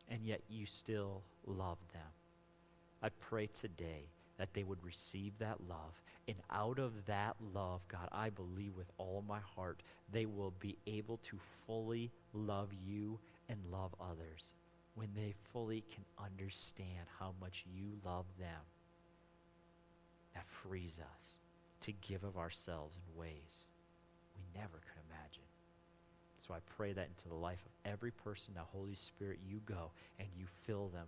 and 0.09 0.25
yet 0.25 0.43
you 0.49 0.67
still 0.67 1.23
love 1.45 1.79
them. 1.93 2.03
I 3.03 3.09
pray 3.09 3.49
today 3.49 4.09
that 4.39 4.55
they 4.55 4.63
would 4.63 4.85
receive 4.85 5.33
that 5.39 5.59
love. 5.69 6.03
And 6.29 6.37
out 6.51 6.79
of 6.79 7.07
that 7.07 7.37
love, 7.53 7.87
God, 7.89 8.09
I 8.13 8.31
believe 8.31 8.77
with 8.77 8.91
all 8.97 9.25
my 9.27 9.41
heart, 9.57 9.83
they 10.13 10.27
will 10.27 10.53
be 10.61 10.79
able 10.87 11.19
to 11.19 11.39
fully 11.67 12.13
love 12.33 12.71
you 12.87 13.19
and 13.49 13.59
love 13.71 13.95
others 14.01 14.53
when 14.95 15.09
they 15.15 15.35
fully 15.53 15.85
can 15.93 16.05
understand 16.23 17.07
how 17.19 17.35
much 17.41 17.65
you 17.75 17.99
love 18.05 18.27
them. 18.39 18.63
That 20.35 20.47
frees 20.47 21.01
us 21.01 21.39
to 21.81 21.93
give 21.93 22.25
of 22.25 22.37
ourselves 22.37 22.97
in 22.97 23.19
ways 23.19 23.69
we 24.37 24.43
never 24.55 24.79
could 24.79 25.03
imagine. 25.09 25.43
So 26.47 26.55
I 26.55 26.59
pray 26.77 26.93
that 26.93 27.09
into 27.09 27.29
the 27.29 27.35
life 27.35 27.63
of 27.65 27.91
every 27.91 28.11
person, 28.11 28.55
now, 28.55 28.67
Holy 28.73 28.95
Spirit, 28.95 29.39
you 29.47 29.61
go 29.65 29.93
and 30.19 30.29
you 30.37 30.47
fill 30.67 30.89
them. 30.89 31.07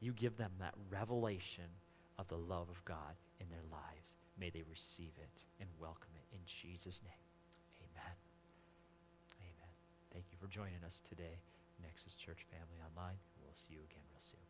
You 0.00 0.12
give 0.12 0.36
them 0.36 0.50
that 0.58 0.74
revelation 0.90 1.64
of 2.18 2.28
the 2.28 2.38
love 2.38 2.68
of 2.68 2.84
God 2.84 3.14
in 3.40 3.46
their 3.50 3.64
lives. 3.70 4.16
May 4.38 4.50
they 4.50 4.62
receive 4.68 5.12
it 5.18 5.42
and 5.60 5.68
welcome 5.80 6.10
it 6.16 6.34
in 6.34 6.40
Jesus' 6.46 7.02
name. 7.04 7.12
Amen. 7.80 8.14
Amen. 9.40 9.72
Thank 10.12 10.24
you 10.32 10.38
for 10.40 10.48
joining 10.48 10.82
us 10.84 11.00
today, 11.08 11.38
Nexus 11.84 12.14
Church 12.14 12.46
family 12.50 12.80
online. 12.80 13.20
We'll 13.36 13.54
see 13.54 13.74
you 13.74 13.84
again 13.84 14.04
real 14.10 14.24
soon. 14.24 14.43